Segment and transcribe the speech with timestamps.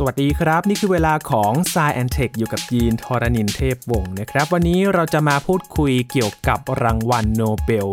[0.00, 7.88] สวัสดีครับ นี่คือเวลาของ s ซแอนเทคอยู่กับยีนทรณินเทพวงศ์นะครับ วันนี้เราจะมาพูดคุยเกี่ยวกับรางวัลโนเบล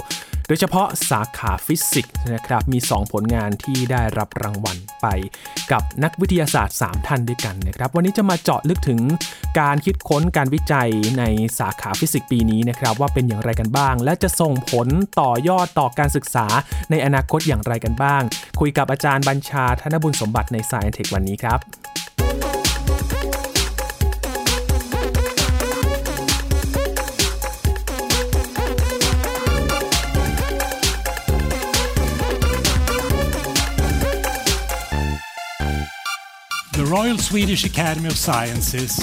[0.48, 5.08] โดยเฉพาะสาขาฟิสิกส์นะครับ มี 2 ผลงานที่ได้รับรางวัลไป
[5.72, 9.02] กับนักวิทยาศาสตร์ 3 ท่านด้วยกันนะครับ วันนี้จะมาเจาะลึกถึง
[9.60, 11.24] การคิดค้นการวิจัยใน
[11.60, 14.88] สาขาฟิสิกส์ปีนี้นะครับ ว่าเป็นอย่างไรกันบ้าง และจะส่งผล
[15.22, 16.46] ต่อยอดต่อการศึกษา
[16.92, 18.22] ในอนาคตอย่างไรกันบ้าง
[18.60, 21.60] คุยกับอาจารย์บัญชาธนบุญสมบัติใน Science Tech วันนี้ครับ
[36.86, 39.02] The Royal Swedish Academy of Sciences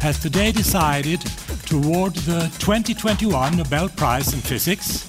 [0.00, 1.20] has today decided
[1.66, 5.02] to award the 2021 Nobel Prize in Physics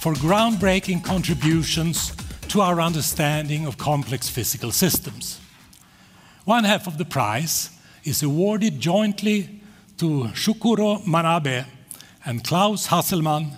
[0.00, 2.16] for groundbreaking contributions
[2.48, 5.40] to our understanding of complex physical systems.
[6.46, 7.70] One half of the prize
[8.02, 9.60] is awarded jointly
[9.98, 11.66] to Shukuro Manabe
[12.24, 13.52] and Klaus Hasselmann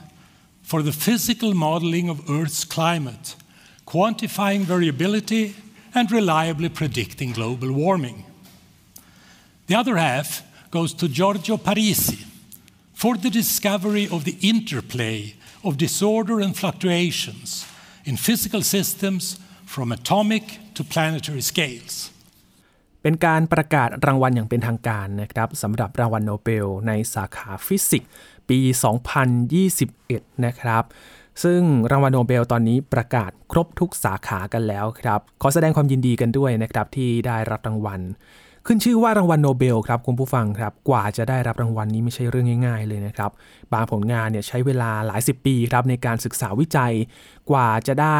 [0.60, 3.34] for the physical modeling of Earth's climate,
[3.86, 5.54] quantifying variability
[5.93, 8.25] and reliably predicting global warming.
[9.67, 12.25] The other half goes to Giorgio Parisi
[12.93, 17.65] for the discovery of the interplay of disorder and fluctuations
[18.05, 21.95] in physical systems from atomic to planetary scales.
[23.01, 28.09] เป็นการประกาศรางวัลอย่างเป็นทางการนะครับสำหรับรางวัลโนเบลในสาขาฟิสิกส์
[28.49, 28.59] ปี
[29.71, 30.83] 2021 นะครับ
[31.42, 38.00] ซึ่งรางวัลโนเบลตอนนี้ประกาศครบทุกสาขากันแล้วครับ ขอแสดงความยินดีกันด้วยนะครับที่ได้รับรางวัล
[38.66, 43.30] ขึ้นชื่อว่ารางวัลโนเบลครับคุณผู้ฟังครับ กว่าจะได้รับรางวัลนี้ไม่ใช่เรื่องง่าย ๆ เลยนะครับ
[43.72, 46.92] บางผลงานเนี่ยใช้เวลาหลายสิบปีครับในการศึกษาวิจัย
[47.50, 48.18] กว่าจะได้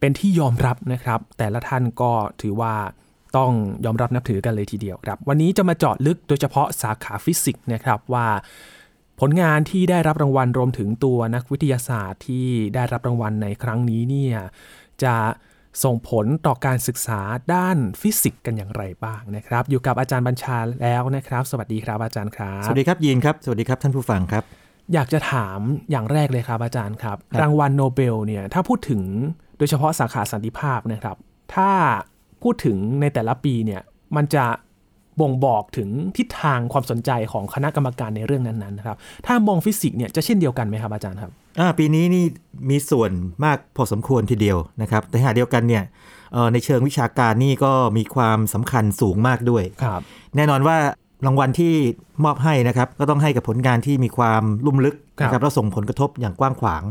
[0.00, 2.12] เป็นที่ยอมรับนะครับ แต่ละท่านก็
[2.42, 2.74] ถือว่า
[3.36, 3.52] ต้อง
[3.84, 8.26] ยอมรับนับถือกันเลยทีเดียวครับ วันนี้จะมาเจาะลึกโดยเฉพาะสาขาฟิสิกส์นะครับว่า
[9.20, 14.36] ผลงานที่ได้รับรางวัลรวมถึงตัวนักวิทยาศาสตร์ที่ได้รับรางวัลในครั้งนี้เนี่ย
[15.02, 15.14] จะ
[15.84, 17.20] ส่งผลต่อการศึกษา
[17.54, 24.44] ด้านฟิสิกส์กันอย่างไรบ้างนะครับ อยู่กับอาจารย์บัญชาแล้วนะครับ สวัสดีครับอาจารย์ครับ สวัสดีครับยีนครับ สวัสดีครับท่านผู้ฟังครับ
[24.94, 25.58] อยากจะถาม
[25.90, 29.02] อย่างแรกเลยครับอาจารย์ครับ รางวัลโนเบลเนี่ยถ้าพูดถึง
[29.58, 31.16] โดยเฉพาะสาขาสันติภาพนะครับ
[31.54, 31.70] ถ้า
[32.42, 33.82] พูดถึงในแต่ละปีเนี่ย
[34.16, 34.44] มันจะ
[35.20, 38.96] บ่งบอกถึงทิศทางความสนใจของคณะกรรมการในเรื่องนั้นๆนะครับ
[39.26, 42.24] ถ้ามองฟิสิกส์เนี่ยจะเช่นเดียวกันไหมครับอาจารย์ครับอ่าปีนี้นี่
[42.70, 43.10] มีส่วน
[43.44, 45.82] มากพอสมควรทีเดียวนะครับ แต่ขณะเดียวกันเนี่ย
[46.32, 50.00] เอ่อในเชิงวิชาการนี่ก็มีความสำคัญสูงมากด้วยครับ
[50.36, 50.76] แน่นอนว่า
[51.26, 51.72] รางวัลที่
[52.24, 56.82] มอบให้นะครับ ก็ต้องให้กับผลงานที่มีความลุ่มลึกนะคครัรับบแล้วส่งผลกระทบอย่างกว้างขวาง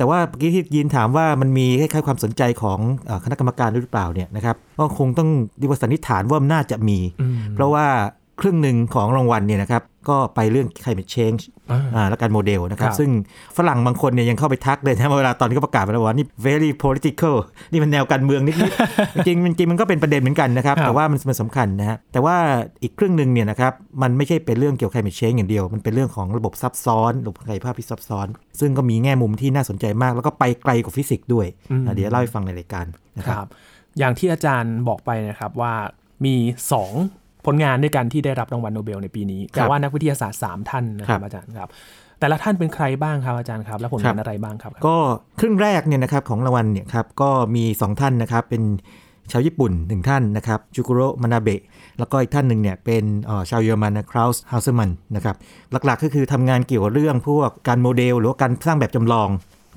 [0.00, 5.28] แต่ว่าเมื่อกี้ที่ยินถามว่ามันมีคล้ายๆความสนใจของเอ่อคณะกรรมการด้วยหรือเปล่าเนี่ยนะครับก็คงต้อง
[5.60, 7.86] ดีกว่าสันนิษฐานว่าน่าจะมีอืมเพราะว่า
[8.40, 13.10] ครึ่งหนึ่งของรางวัลเนี่ยนะครับก็ไปเรื่อง climate change อ่าอ่าและการโมเดลนะครับครับ ซึ่ง
[13.56, 17.34] ฝรั่งบางคนเนี่ยยังเข้าไปทักเลยนะเวลาตอนที่เขาประกาศไปแล้วว่านี่ very political
[17.72, 22.36] นี่มันแนวการเมืองนิดๆจริงๆจริงๆมันก็เป็นประเด็นเหมือนกันนะครับครับ แต่ว่ามันมันสำคัญนะฮะแต่ว่า
[22.82, 28.26] อีกครึ่งหนึ่งเนี่ยนะครับมันไม่ใช่เป็นเรื่องเกี่ยวกับ climate change อย่างเดียว มันเป็นเรื่องของระบบซับซ้อนระบบกายภาพที่ซับซ้อน
[28.60, 31.46] ซึ่งก็มีแง่มุมที่น่าสนใจมาก แล้วก็ไปไกลกว่าฟิสิกส์ด้วย
[31.86, 32.86] อะเดี๋ยวเล่าให้ฟังในรายการ
[33.18, 33.48] นะคครับรับ
[33.98, 35.72] อย่างที่อาจารย์บอกไปนะครับว่า
[36.24, 36.34] มี
[36.80, 41.68] 2 ผลงานด้วยกันที่ได้รับรางวัลโนเบลในปีนี้ แต่ว่านักวิทยาศาสตร์ 3 ท่านนะคครัรับบอาจารย์ครับ
[42.20, 44.96] แต่ละท่านเป็นใครบ้างครับอาจารย์ครับ และผลงานอะไรบ้างครับ ก็
[45.40, 48.62] ครึ่งแรกเนี่ยนะครับของรางวัลเนี่ยครับก็มี 2 ท่านนะครับเป็น
[49.32, 51.60] ชาวญี่ปุ่น1ท่านนะครับชูกุโรมานาเบะ
[51.98, 55.36] แล้วก็อีกท่านหนึ่งเนี่ยเป็นเอ่อชาวเยอรมันนะคราวส์ฮา s เซอร์มันนะครับ
[55.86, 59.28] หลักๆก็คือทำงานเกี่ยวกับเรื่องพวกการโมเดล หรือว่าการสร้างแบบจำลอง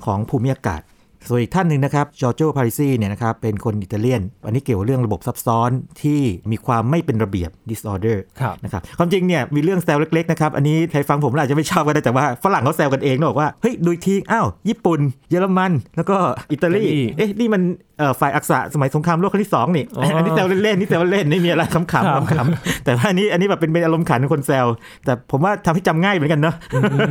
[0.04, 0.80] ของภูมิอากาศ
[1.28, 5.70] ส่วนอีกท่านหนึ่งนะครับจอร์โจปาริซีเนี่ยนะครับเป็นคนอิตาเลียน อันนี้เกี่ยวกับเรื่องระบบซับซ้อน
[6.02, 6.20] ที่
[6.50, 16.16] มีความไม่เป็นระเบียบ disorder ครับนะครับความจริงเนี่ยมีเรื่องแซวเล็กๆนะครับอันนี้ใครฟังผมแล้วอาจจะไม่ชอบก็ได้แต่ว่าฝรั่งเขาแซวกันเองนะบอกว่าเฮ้ยดูอีกทีอ้าวญี่ปุ่น เยอรมัน แล้วก็
[16.52, 17.62] อิตาลีอิตาลีเอ๊ะนี่มัน
[17.98, 24.66] เอ่อฝ่ายอักษะสมัยสงครามโลกครั้งที่สองนี่อ๋ออัอันนี้แซวเล่นๆนี่แซวเล่นๆไม่มีอะไรขำๆครับขำๆแต่ว่าอันนี้อันนี้แบบเป็นเป็นอารมณ์ขันของคนแซว
[25.04, 26.54] แต่ผมว่าทำให้จำง่ายเหมือนกันเนาะ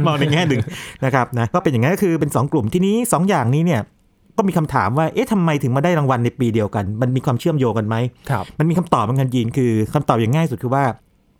[0.08, 0.62] มองในแง่หนึ่ง
[1.06, 3.82] นะครับนะก็เป็นอย่างนั้นก็คือเป็นสองกลุ่มที่นี้สองอย่างนี้เนี่ย
[4.38, 7.96] ก็มีคำถามว่า เอ๊ะทำไมถึงมาได้รางวัลในปีเดียวกัน มันมีความเชื่อมโยงกันไหม
[8.30, 10.84] ครับมันมีคำตอบเหมือนกันยีนคือคำตอบอย่างง่ายสุดคือว่า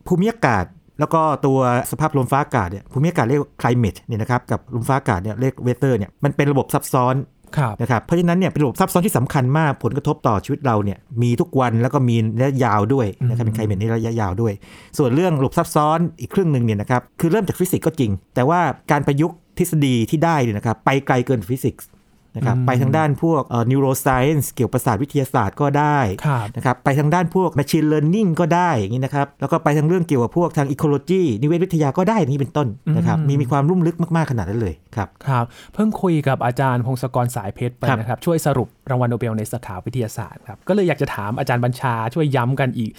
[0.08, 0.66] ภูมิอากาศ
[1.00, 1.60] แล้วก็ตัว
[1.92, 7.16] สภาพลมฟ้าอากาศเนี่ยภูมิอากาศเรียก climate เนี่ยนะครับกับลมฟ้าอากาศเนี่ยเรียก weather เนี่ยมันเป็นระบบซับซ้อน
[7.58, 14.54] ครับนะครับเพราะฉะนั้นเนี่ยเป็นระบบซับซ้อนที่สำคัญมากผลกระทบต่อชีวิตเราเนี่ยมีทุกวันแล้วก็มีระยะยาวด้วยนะครับเป็น climate ในระยะยาวด้วย
[14.98, 18.60] ส่วนเรื่องระบบซับซ้อนอีกครึ่งหนึ่งเนี่ยนะครับคือเริ่มจากฟิสิกส์ก็จริง แต่ว่า
[18.92, 21.88] การประยุกต์ทฤษฎีที่ได้เนี่ยนะครับไปไกลเกินฟิสิกส์
[22.36, 42.92] นะครับอืมไปทางด้านพวกเอ่อ neuroscience เกี่ยวกับประสาทวิทยาศาสตร์ก็ได้ครับนะครับไปทางด้านพวก machine learning ก็ได้อย่างนี้นะครับแล้วก็ไปทางเรื่องเกี่ยวกับพวกทาง ecology นิเวศวิทยาก็ได้อย่างนี้เป็นต้นนะครับอืมมีมีความลุ่มลึกมาก ๆ ขนาดนั้นเลยครับครับเพิ่งคุยกับอาจารย์พงศกรสายเพชรไปครับนะครับช่วยสรุปรางวัลโนเบลในสาขาวิทยาศาสตร์ครับก็เลยอยากจะถามอาจารย์บัญชาช่วยย้ำกันอีก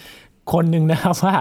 [0.52, 1.34] คนหนึ่งนะครับว่า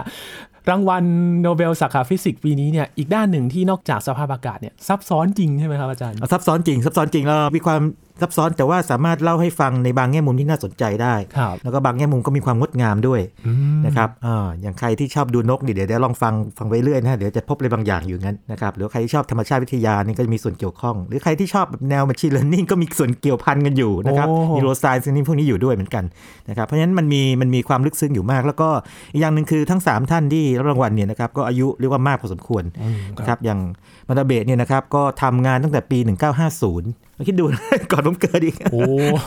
[0.70, 1.04] รางวัล
[1.42, 7.80] โนเบลสาขาฟิสิกส์ปีนี้เนี่ยอีกด้านหนึ่งที่นอกจากสภาพอากาศเนี่ยซับซ้อนจริงใช่ไหมครับอาจารย์ซับซ้อนจริงซับซ้อนจริงแล้วมีความ
[8.20, 26.04] ซับซ้อนแต่ว่าสามารถเล่าให้ฟังในบางแง่มุมที่น่าสนใจได้ครับแล้วก็บางแง่มุมก็มีความงดงามด้วยอืมนะครับอ่าอย่างใครที่ชอบดูนกนี่เดี๋ยวเดี๋ยวลองฟังฟังไปเรื่อยนะฮะเดี๋ยวจะพบอะไรบางอย่างอยู่งั้นนะครับหรือใครที่ชอบธรรมชาติวิทยานี่ก็จะมีส่วนเกี่ยวข้อง หรือใครที่ชอบแบบแนว machine learning ก็มีส่วนเกี่ยวพันกันอยู่นะครับโอ้ neuroscience นี่พวกนี้อยู่ด้วยเหมือนกัน
[26.48, 28.68] นะครับเพราะฉะนั้นมันมีมันมีความลึกซึ้งอยู่มาก แล้วก็
[29.12, 33.60] อีกอย่างหนึ่งคือทั้ง 3 ท่านที่รับรางวัลเนี่ยนะครับก็อายุเรียกว่ามากพอสมควรอืมนะครับอย่าง
[34.08, 37.44] มาดาเบะเนี่ยนะครับก็ทำงานตั้งแต่ปี 1950 คิดดู
[37.92, 38.82] ก่อนผมเกิดอีกโอ้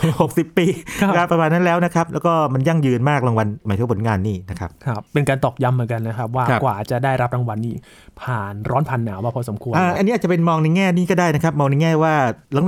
[0.08, 0.66] 60ปี
[1.00, 7.74] ครับนะครับประมาณนั้นแล้วนะครับ แล้วก็มันยั่งยืนมากรางวัลหมายถึงว่าผลงานนี่นะครับครับเป็นการตอกย้ำเหมือนกันนะครับว่าครับกว่าจะได้รับรางวัลนี้
[8.22, 12.14] ผ่านร้อนผ่านหนาวมาพอสมควรอ่าอันนี้อาจจะเป็นมองในแง่นี้ก็ได้นะครับ มองในแง่ว่า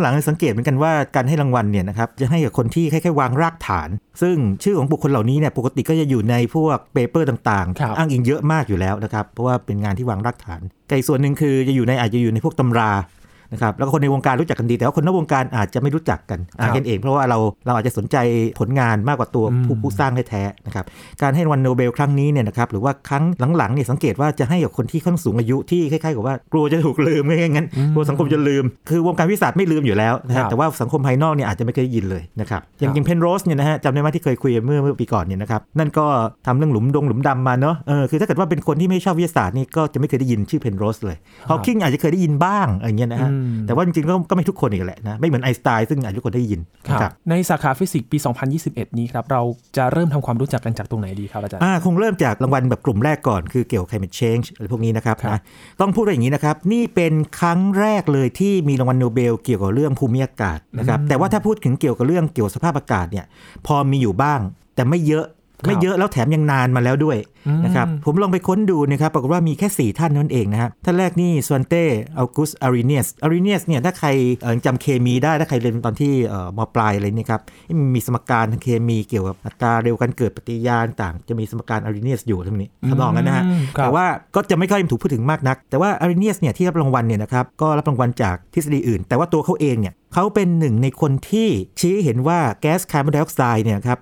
[0.03, 3.89] หลังๆสังเกตเหมือนกันว่าการให้รางวัลเนี่ยนะครับจะให้กับคนที่คล้ายๆวางรากฐาน
[4.23, 12.91] ซึ่งชื่อของบุคคลเหล่านี้เนี่ยปกติก็จะอยู่ในพวก paper ต่างๆครับอ้างอิงเยอะมากอยู่แล้วนะครับเพราะว่าเป็นงานที่วางรากฐาน แต่อีกส่วนหนึ่งคือจะอยู่ในอาจจะอยู่ในพวกตำรา
[13.53, 18.17] นะครับแล้วก็คนในวงการรู้จักกันดี แต่ว่าคนนอกวงการอาจจะไม่รู้จักกันอ่านกันเอง เพราะว่าเราเราอาจจะสนใจ
[18.59, 20.85] ผลงานมากกว่าตัวผู้ผู้สร้างแท้ๆนะครับ
[21.23, 23.25] การให้รางวัลโนเบลครั้งนี้เนี่ยนะครับหรือว่าครั้ง
[23.57, 36.07] หลังๆเนี่ยสังเกตว่าจะให้กับคนที่ค่อนข้างสูงอายุที่คล้ายๆกับว่ากลัวจะถูกลืมไม่งั้นกลัวสังคมจะลืม คือวงการวิทยาศาสตร์ไม่ลืมอยู่แล้วนะคครัรับบแต่ว่าสังคมภายนอกเนี่ยอาจจะไม่เคยได้ยินเลยนะครับอย่างครับอย่างเพนโรสเนี่ยนะฮะจำได้ไหมที่เคยคุยเมื่อเมื่อปีก่อนเนี่ยนะครับนั่นก็
[36.47, 41.17] ทำเรื่องหลุมดงหลุมดำมาเนาะเออคือถ้าเกิดว่าเป็นคนที่ไม่ชอบวิทยาศาสตร์นี่ก็จะไม่เคยได้ยินชื่อเพนโรสเลย
[41.49, 48.19] ฮอว์กิงอาจจะเคยได้ยินบ้างอะไรเงี้ยนะฮะอืมแต่ว่าจริงๆก็ก็ไม่ทุกคนอีกแหละนะ ไม่เหมือนไอน์สไตน์ซึ่งอาจจะทุกคนได้ยินครับนะครับในสาขาฟิสิกส์ปี
[48.59, 49.43] 2021 นี้ครับ เรา
[49.77, 55.41] จะเริ่มทำความรู้จักกันจากตรงไหนดีครับอาจารย์อ่าคงเริ่มจากรางวัลแบบกลุ่มแรกก่อนคือเกี่ยวกับ climate change อะไรพวกนี้นะครับครับนะ
[55.81, 63.25] ต้องพูดว่าอย่างนี้นะครับ นี่เป็นครั้งแรกเลยที่มีรางวัลโนเบลเกี่ยวกับเรื่องภูมิอากาศนะครับแต่ว่าถ้าพูดถึงเกี่ยวกับเรื่องเกี่ยวกับสภาพอากาศเนี่ย
[63.67, 64.41] พอมีอยู่บ้าง
[64.75, 65.27] แต่ไม่เยอะ
[65.67, 67.19] ไม่เยอะแล้วแถมยังนานมาแล้วด้วย
[67.65, 71.85] นะครับผมลองไปค้นดูนะครับปรากฏว่ามีแค่ 4 ท่านนั่นเองนะครับท่านแรกนี่สวานเต
[72.19, 74.09] ออกุสต์อาร์เรเนียสอาร์เรเนียสเนี่ยถ้าใคร
[74.43, 77.41] เอ่อจำเคมีได้ ถ้าใครเรียนตอนที่เอ่อม.ปลายอะไรเนี่ยครับ
[77.81, 84.05] มันมีสมการทางเคมีเกี่ยวกับอัตราเร็วการเกิดปฏิกิริยาต่าง จะมีสมการอาร์เรเนียสอยู่ทั้งนี้ทำนองนั้นนะฮะอืมครับแต่ว่า
[84.35, 91.49] ก็จะไม่ค่อยถูกพูดถึงมากนัก แต่ว่าอาร์เรเนียสเนี่ยที่รับรางวัลเนี่ยนะครับก็รับรางวัลจากทฤษฎีอื่น แต่ว่าตัวเขาเองเนี่ยเขาเป็นหนึ่งในคนที่
[91.81, 93.99] ชี้ให้เห็นว่าแก๊สคาร์บอนไดออกไซด์เนี่ยครับ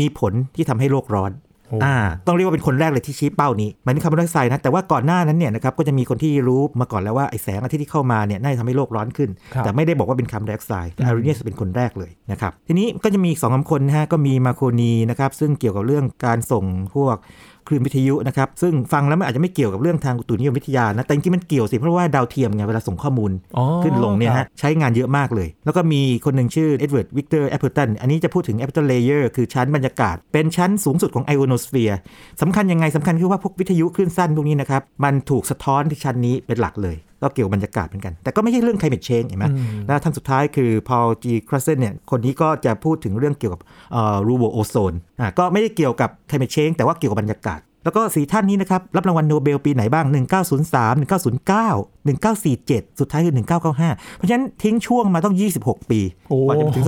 [0.00, 1.32] มีผลที่ทำให้โลกร้อน
[1.68, 1.96] โอ้อ่า
[2.26, 16.64] ต้องเรียกว่าเป็นคนแรกเลยที่ชี้เป้านี้หมายถึงคาร์บอนไดออกไซด์นะ แต่ว่าก่อนหน้านั้นเนี่ยนะครับก็จะมีคนที่รู้มาก่อนแล้วว่าไอแสงอาทิตย์ที่เข้ามาเนี่ยน่าจะทำให้โลกร้อนขึ้นครับแต่ไม่ได้บอกว่าเป็นคาร์บอนไดออกไซด์แต่อาร์เรเนียสเป็นคนแรกเลยนะครับ ทีนี้ก็จะมีอีกสองสามคนนะฮะก็มีมาร์โคนีนะครับซึ่งเกี่ยวกับเรื่องการส่ง
[16.94, 17.16] พวก
[17.66, 31.98] คลื่นวิทยุนะครับซึ่งฟังแล้วมันอาจจะไม่เกี่ยวกับเรื่องทางอุตุนิยมวิทยานะแต่จริงๆมันเกี่ยวสิเพราะว่าดาวเทียมไงเวลาส่งข้อมูลอ๋อขึ้นลงเนี่ยครัฮะบใช้งานเยอะมากเลย แล้วก็มีคนหนึ่งชื่อเอ็ดเวิร์ดวิกเตอร์แอปเพิลตันอันนี้จะพูดถึงแอปเพิลตัน layer คือชั้นบรรยากาศ เป็นชั้นสูงสุดของไอโอโนสเฟียร์
[32.42, 36.96] สำคัญยังไงสำคัญคือว่าพวกวิทยุคลื่นสั้นพวกนี้นะครับมันถูกสะท้อนที่ชั้นนี้เป็นหลักเลย
[37.26, 43.60] ก็เกี่ยวกับบรรยากาศเหมือนกัน แต่ก็ไม่ใช่เรื่อง climate change เห็นไหมอืมแล้วท่านสุดท้ายคือพอลเจครุตเซนเนี่ยคนนี้ก็จะพูดถึงเรื่องเกี่ยวกับ
[44.26, 50.06] รูโหว่โอโซนอ่าก็ไม่ได้เกี่ยวกับ climate change แต่ว่าเกี่ยวกับบรรยากาศ แล้วก็สี่ท่านนี้นะครับรับรางวัลโนเบลปีไหนบ้าง
[50.66, 50.94] 1903
[51.46, 56.86] 1909 1947 สุดท้ายคือ 1995 เพราะฉะนั้นทิ้งช่วงมาต้อง 26 ปีโอ้กว่าจะมาถึง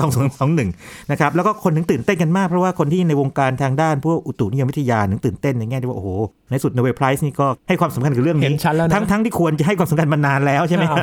[0.55, 6.11] 2021 นะครับ แล้วก็คนถึงตื่นเต้นกันมาก เพราะว่าคนที่ในวงการทางด้านพวกอุตุนิยมวิทยาถึงตื่นเต้นในแง่ที่ว่า โอ้โห
[6.51, 10.99] ในสุดโนเบล prize นี่ก็ให้ความสำคัญกับเรื่องนี้เห็นชัดแล้วนะทั้งทั้งที่ควรจะให้ความสำคัญมานานแล้วใช่ไหมครับ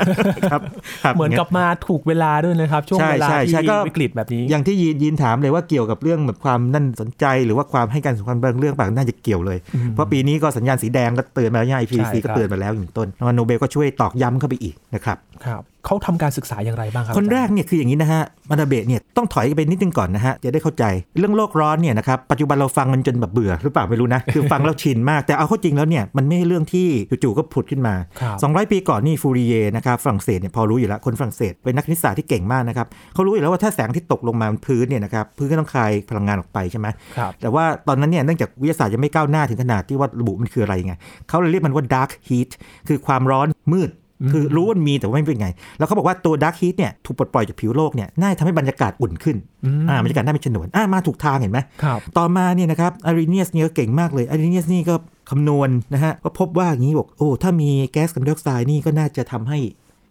[0.51, 0.62] ครับ
[1.03, 9.57] ครับเหมือนกับมาถูกเวลาด้วยนะครับ ช่วงใช่เวลาใช่ใช่ที่ก็วิกฤตแบบนี้ อย่างที่ยีนยีนถามเลยว่าเกี่ยวกับเรื่องแบบความนั่นสนใจหรือว่าความให้การสำคัญบางเรื่องบางน่าจะเกี่ยวเลย
[9.91, 20.83] เพราะปีนี้ก็สัญญาณสีแดงก็เตือนมาแล้วย่า IPCC ใช่ครับก็เตือนมาแล้วอย่างต้นรางวัลโนเบลก็ช่วยตอกย้ำเข้าไปอีกนะครับครับ เขาทำการศึกษาอย่างไรบ้างครับ คนแรกอาจาย์เนี่ยคืออย่างนี้นะฮะมาดาเบะเนี่ยต้องถอยไปนิดนึงก่อนนะฮะจะได้เข้าใจ
[21.19, 26.87] เรื่องโลกร้อนเนี่ยนะครับปัจจุบันเราฟังมันจนแบบเบื่อหรือเปล่าไม่รู้นะคือฟังแล้วชินมากแต่เอาเข้าจริงแล้วเนี่ยมันไม่ใช่เรื่องที่
[27.23, 36.87] จู่ๆก็ผุดขึ้นมาครับ200 ปีก่อนนี่ฟูริเยนะครับฝรั่งเศสเนี่ยพอรู้อยู่แล้วคนฝรั่งเศสเป็นนักคณิตศาสตร์ที่เก่งมากนะครับเขารู้อยู่แล้วว่าถ้าแสงที่ตกลงมาบนพื้นเนี่ยนะครับพื้นก็ต้องคายพลังงานออกไปใช่ไหม
[37.17, 40.93] ครับแต่ว่าตอนนั้นเนี่ยเนื่องจากวิทยาศาสตร์ยังไม่ก้าวหน้าถึงขนาดที่ว่าระบุมันคืออะไรไง
[41.29, 42.49] เขาเลยเรียกมันว่า dark heat
[42.87, 43.89] คือความร้อนมืด
[44.31, 54.95] คือรู้ว่ามันมีแต่ว่าไม่เป็นไง แล้วเขาบอกว่าตัว dark heat เนี่ยถูกปลดปล่อยจากผิวโลกเนี่ยน่าจะทำให้บรรยากาศอุ่นขึ้นอืมอ่าบรรยากาศน่าเป็นฉนวนอ่ามาถูกทางเห็นไหมครับต่อมาเนี่ยนะครับอารีเนียสเนี่ยก็เก่งมากเลยอารีเนียสนี่ก็
[55.29, 59.60] คำนวณนะฮะก็พบว่าอย่างนี้บอกโอ้ถ้ามีแก๊สคาร์บอนไดออกไซด์นี่ก็น่าจะทำให้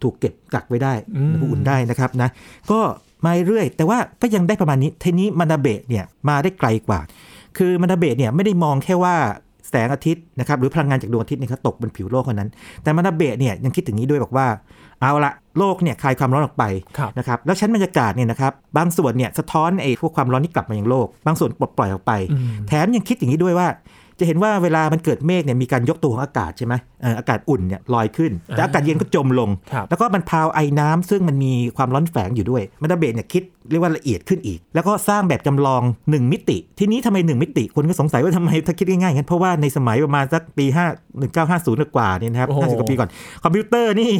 [0.01, 2.29] ถูกเก็บกักไว้ได้อืมอุณหภูมิอุ่นได้นะครับนะ
[2.71, 2.79] ก็
[3.25, 6.99] มาเรื่อย แต่ว่าก็ยังได้ประมาณนี้ทีนี้มานาเบะเนี่ยมาได้ไกลกว่า
[7.57, 9.15] คือมานาเบะเนี่ยไม่ได้มองแค่ว่า
[9.69, 12.49] แสงอาทิตย์นะครับหรือพลังงานจากดวงอาทิตย์เนี่ยเขาตกบนผิวโลกเท่านั้น
[12.83, 14.47] แต่มานาเบะเนี่ยยังคิดถึงนี้ด้วยบอกว่า
[15.01, 16.63] เอาละโลกเนี่ยคลายความร้อนออกไป
[16.97, 23.67] ครับนะครับแล้วชั้นบรรยากาศเนี่ยนะครับบางส่วนเนี่ยสะท้อนไอ้พวกความร้อนที่กลับมายังโลก บางส่วนปลดปล่อยออกไปอืมแถมยังคิดอย่างนี้ด้วยว่า
[24.19, 40.77] จะเห็นว่าเวลามันเกิดเมฆเนี่ยมีการยกตัวของอากาศใช่ไหมเอ่ออากาศอุ่นเนี่ยลอยขึ้น แต่อากาศเย็นก็จมลงครับแล้วก็มันพาวไอ้น้ำซึ่งมันมีความร้อนแฝงอยู่ด้วยมานาเบะเนี่ยคิดเรียกว่าละเอียดขึ้นอีก แล้วก็สร้างแบบจำลอง 1 มิติ ทีนี้ทำไม 1 มิติ คนก็สงสัยว่าทำไมถ้าคิดง่ายๆงั้นเพราะว่าในสมัยประมาณสักปี
[41.25, 43.09] 1950 กว่าเนี่ยนะครับโอ้โห50กว่าปีก่อน
[43.43, 44.11] คอมพิวเตอร์นี่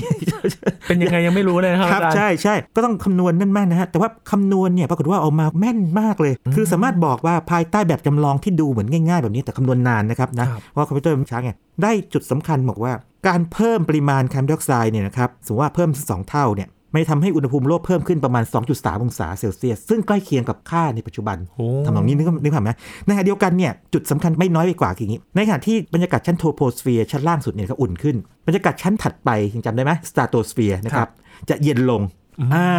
[0.88, 11.51] เป็นยังไงยังไม่รู้เลยนะครับครับอาจารย์ใช่ใช่ก็ต้องคำนวณนั่นมากนะฮะแต่ว่าคำนวณเนี่ยปรากฏว่าออกมาแม่นมากเลย คือสามารถบอกว่าภายใต้แบบจำลองที่ดูเหมือนง่ายๆ แบบนี้แต่คำนวณนานนะครับนะครับเพราะคอมพิวเตอร์มันช้าไง
[11.84, 12.94] ได้จุดสำคัญบอกว่า
[13.27, 22.72] การเพิ่มปริมาณคาร์บอนไดออกไซด์เนี่ยนะครับสมมติว่าเพิ่ม 2 เท่าเนี่ยไม่ทำให้อุณหภูมิโลกเพิ่มขึ้นประมาณ 2.3 องศาเซลเซียส ซึ่งใกล้เคียงกับค่าในปัจจุบันโอ้ทำนองนี้นึกนึกภาพไหม
[23.06, 28.15] ในขณะเดียวกันเนี่ยจุดสำคัญไม่น้อยไปกว่าคืออย่างนี้ ในขณะที่บรรยากาศชั้นโทรโพสเฟียร์ชั้นล่างสุดเนี่ยก็อุ่นขึ้น
[28.48, 31.10] บรรยากาศชั้นถัดไปยังจำได้ไหมสตราโตสเฟียร์นะครับ
[31.50, 32.01] จะเย็นลง
[32.54, 32.70] อ่า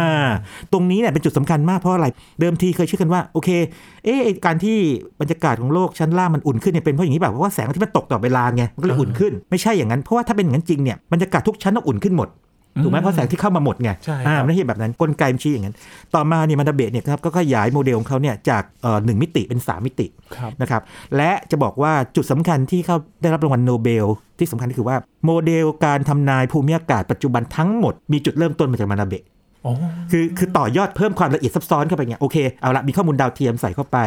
[0.73, 2.07] ตรงนี้เนี่ยเป็นจุดสำคัญมากเพราะอะไร
[2.39, 3.49] เดิมทีเคยเชื่อกันว่าโอเค
[4.05, 4.77] เอ๊ะไอ้การที่
[5.21, 12.29] บรรยากาศของโลกชั้นล่างมันอุ่นขึ้นเนี่ยเป็นเพราะอย่างนี้แบบเพราะว่าแสงอาทิตย์มันตกตลอดเวลาไงมันก็เลยอุ่นขึ้นไม่ใช่อย่างนั้นเพราะว่าถ้าเป็นอย่างนั้นจริงเนี่ยบรรยากาศทุกชั้นต้องอุ่นขึ้นหมด
[12.83, 15.75] ถูกไหมเพราะแสงที่เข้ามาหมดไงใช่อ่าครับไม่ใช่แบบนั้นกลไกมันชี้อย่างนั้น
[16.15, 20.81] ต่อมาเนี่ยมานาเบะเนี่ยครับก็ขยายโมเดลของเขาเนี่ยจากเอ่อหนึ่งมิติเป็น 3 มิติครับนะครับ
[21.15, 24.05] และจะบอกว่าจุดสำคัญที่เขาได้รับรางวัลโนเบล
[24.39, 29.36] ที่สำคัญก็คือว่าโมเดลการทำนายภูมิอากาศปัจจุบันทั้งหมดมีจุดเริ่มต้นมาจากมานาเบะอ๋อ
[30.11, 33.97] คือคือต่อยอดเพิ่มความละเอียดซับซ้อนเข้าไปไงโอเคเอาละมีข้อมูลดาวเทียมใส่เข้าไป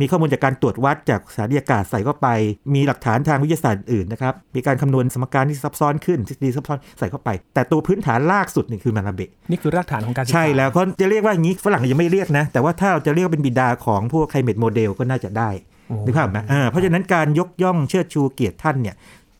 [0.00, 2.28] มีข้อมูลจากการตรวจวัดจากสถานีอากาศใส่เข้าไป
[2.74, 15.50] มีหลักฐานทางวิทยาศาสตร์อื่นนะครับมีการคำนวณสมการที่ซับซ้อนขึ้นทฤษฎีซับซ้อนใส่เข้าไป แต่ตัวพื้นฐานลากสุดนี่คือมันดาเบะนี่คือรากฐานของการศึกษาใช่แล้วเขาจะเรียกว่าอย่างนี้ฝรั่งยังไม่เรียกนะ แต่ว่าถ้าเราจะเรียกว่าเป็นบิดาของพวกไคลเมตโมเดลก็น่าจะได้
[15.88, 18.96] โอ้นึกภาพไหมอ่าเพราะฉะนั้นการยกย่องเชิดชูเกียรติท่านเนี่ย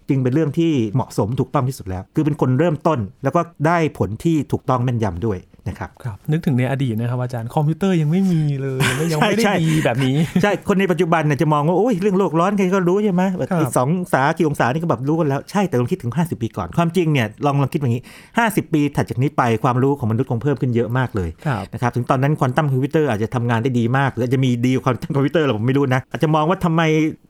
[0.09, 5.38] จึงเป็นเรื่องที่เหมาะสมถูกต้องที่สุดแล้ว คือเป็นคนเริ่มต้นแล้วก็ได้ผลที่ถูกต้องแม่นยำด้วย
[5.69, 18.02] นะครับครับ นึกถึงในอดีตนะครับอาจารย์คอมพิวเตอร์ยังไม่มีเลยยังไม่ยังไม่ได้ใช่ใช่มีแบบนี้ ใช่ คนในปัจจุบันเนี่ยจะมองว่าโอ้ยเรื่องโลกร้อนใครก็รู้ใช่ไหมแบบครับอีกสององศากี่องศานี่ก็แบบรู้กันแล้วใช่แต่ลองคิดถึง 50 ปีก่อนความจริงเนี่ยลองลองคิดอย่างนี้
[18.38, 26.83] 50 ปีถัดจากนี้ไปความรู้ของมนุษย์คงเพิ่มขึ้นเยอะมากเลยครับนะครับถึงตอนนั้นควอนตัมคอมพิวเตอร์อาจจะทำงานได้ดีมากหรืออาจจะมีดีกว่าควอนตัมคอมพิวเตอร์หรอผมไม่รู้นะอาจจะมองว่าทำไม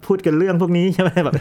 [0.07, 1.35] พูดกันเรื่องพวกนี้ใช่ไหมแบบ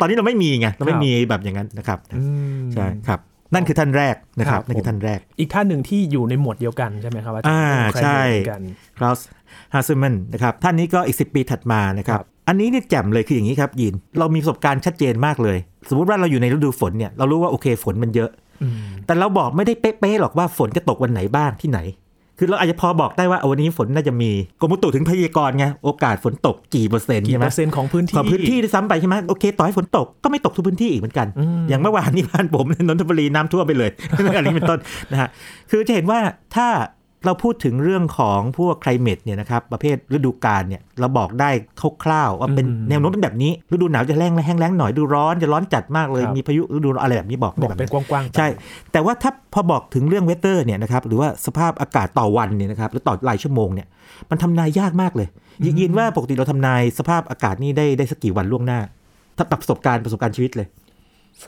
[0.00, 2.22] ตอนนี้เราไม่มีไงเราไม่มีแบบอย่างนั้นนะครับอื
[2.60, 3.20] มใช่ครับ
[3.54, 8.62] นั่นคือท่านแรกนะครับครับนั่นคือท่านแรก อีกท่านหนึ่งที่อยู่ในหมวดเดียวกันใช่ไหมครับอาจารย์อ่าเป็นใช่ครเหมือนกัน
[8.98, 9.18] เคลาส์
[9.74, 18.30] ฮัสเซิลมานน์นะครับท่านนี้ก็อีก 10 ปีถัดมานะครับครับอันนี้เนี่ยแจ่มเลยคืออย่างนี้ครับยิน เรามีประสบการณ์ชัดเจนมากเลย สมมติว่าเราอยู่ในฤดูฝนเนี่ยเรารู้ว่าโอเคฝนมันเยอะ
[18.62, 18.76] อืม
[19.06, 21.80] แต่เราบอกไม่ได้เป๊ะๆหรอกว่าฝนจะตกวันไหนบ้างที่ไหน
[22.42, 24.30] คือเราอาจจะพอบอกได้ว่าเอาวันนี้ฝนน่าจะมี
[24.60, 33.90] กรมอุตุถึงพยากรณ์ไงโอกาสฝนตกกี่เปอร์เซ็นต์กี่ใช่ไหมเปอร์เซ็นต์ของพื้นที่ของพื้นที่ด้วยซ้ำไปใช่ไหมโอเค ต่อให้ฝนตกก็ไม่ตกทุกพื้นที่อีกเหมือนกันอืมอย่างเมื่อวานนี้บ้านผมในนนทบุรีน้ำท่วมไปเลย
[34.36, 34.78] อะไรนี้เป็นต้น
[35.12, 35.28] นะฮะ
[35.70, 36.18] คือจะเห็นว่า
[36.54, 36.66] ถ้า
[37.26, 41.50] เราพูดถึงเรื่องของพวก climate เนี่ยนะครับประเภทฤดูกาลเนี่ยเราบอกได้
[42.04, 48.48] คร่าวๆว่าเป็นอืมแนวโน้มเป็นแบบนี้ฤดูหนาวจะแรงแห้งแล้งหน่อยฤดูร้อนจะร้อนจัดมากเลยครับมีพายุฤดูอะไรแบบนี้บอกบอกได้เป็นแบบกนั้นว้างๆไปใช่
[48.92, 53.86] แต่ว่าถ้าพอบอกถึงเรื่องเวเตอร์เนี่ยนะครับหรือว่าสภาพอากาศต่อวันเนี่ยนะครับหรือต่อรายชั่วโมงเนี่ย
[54.30, 55.28] มันทำนายยากมากเลย
[55.64, 58.80] ยิยินว่าปกติเราทำนายสภาพอากาศนี่ได้ได้สักกี่วันล่วงหน้า
[59.36, 60.66] ถ้าประสบการณ์ประสบการณ์ชีวิตเลย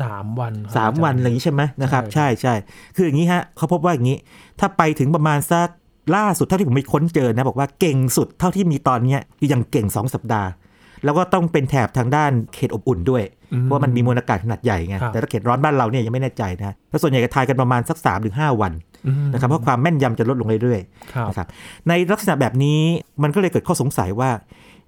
[0.00, 4.16] สามวันครับสามอจรย์วันอะไรอย่างนี้ใช่ไหมนะครับใช่ใช่ใช่คืออย่างนี้ฮะเขาพบว่าอย่างนี้
[4.60, 5.68] ถ้าไปถึงประมาณสัก
[6.16, 10.48] ล่าสุดเท่าที่ผมไปค้นเจอนะ บอกว่าเก่งสุดเท่าที่มีตอนเนี้ยคือยังเก่ง 2 สัปดาห์
[11.04, 13.22] แล้วก็ต้องเป็นแถบทางด้านเขตอบอุ่นด้วย
[13.52, 18.72] อืมเพราะว่ามันมีมวลอากาศขนาดใหญ่ไงครับแต่ถ้าเขตร้อนบ้านเราเนี่ยยังไม่แน่ใจนะแล้วส่วนใหญ่ก็ทายกันประมาณสัก3าถึงหวัน
[19.06, 21.46] อืมนะครับเพราะความแม่นยำจะลดลงเรื่อยๆครับนะครับ
[21.88, 22.80] ในลักษณะแบบนี้
[23.22, 24.30] มันก็เลยเกิดข้อสงสัยว่า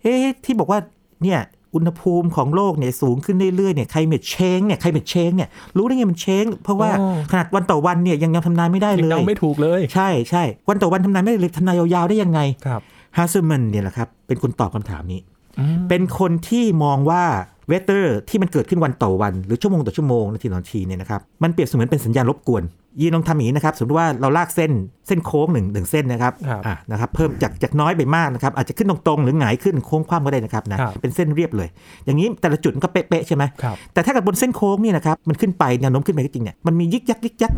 [0.03, 0.79] เอ๊ะที่บอกว่า
[1.23, 1.39] เนี่ย
[1.75, 12.81] อุณหภูมิของโลกเนี่ยสูงขึ้นเรื่อยๆเนี่ย climate change เนี่ย climate change เนี่ยรู้ได้ไงมัน change เพราะว่าอ๋อขนาดวันต่อวันเนี่ยยังยังทำนายไม่ได้ยังเลยเดาไม่ถูกเลย ใช่ใช่วันต่อวันทำนายไม่ได้เลยทำนายยาวๆได้ยังไงครับ
[13.17, 15.21] ฮัสเซิลมานน์เนี่ยแหละครับเป็นคนตอบคำถามนี้
[15.59, 17.25] อืมเป็นคนที่มองว่า
[17.69, 22.65] weather ที่มันเกิดขึ้นวันต่อวัน หรือชั่วโมงต่อชั่วโมงนาทีต่อนาทีเนี่ยนะครับมันเปรียบเสมือนเป็นสัญญาณรบกวน
[23.01, 24.73] ยินลองทำอย่างนี้นะครับสมมติว่าเราลากเส้น
[25.07, 31.69] เส้นโค้งหนึ่งหนึ่งเส้นนะครับครับอะนะครับเพิ่มจากจากน้อยไปมากนะครับอาจจะขึ้นตรงๆ หรือหงายขึ้นโค้งคว่ำก็ได้นะครับนะครับเป็นเส้นเรียบเลย
[32.05, 37.53] อย่างนี้แต่ละจุดมันก็เป๊ะๆใช่ไหมครับแต่ถ้าเกิดบนเส้นโค้งเนี่ยนะครับมันขึ้นไปแนวโน้มขึ้นไปก็จริงเนี่ยมันมียิกยักยิกยัก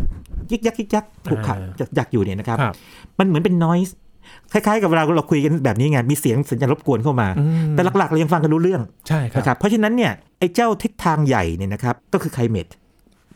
[0.50, 2.74] ยิกยักยิกยักถูกขัดอ่าจากจากอยู่เนี่ยนะครับครับ
[3.18, 3.92] มันเหมือนเป็น noise
[4.52, 12.66] คล้ายๆกับเวลาเราคุยกันแบบนี้ไงมีเสียงสัญญาณรบกวนเข้ามาอืมแต่หลักๆเรายังฟังกันรู้เรื่องใช่ครับนะครับเพราะฉะนั้นเนี่ยไอ้เจ้าทิศทางใหญ่เนี่ยนะครับก็คือไคลเมต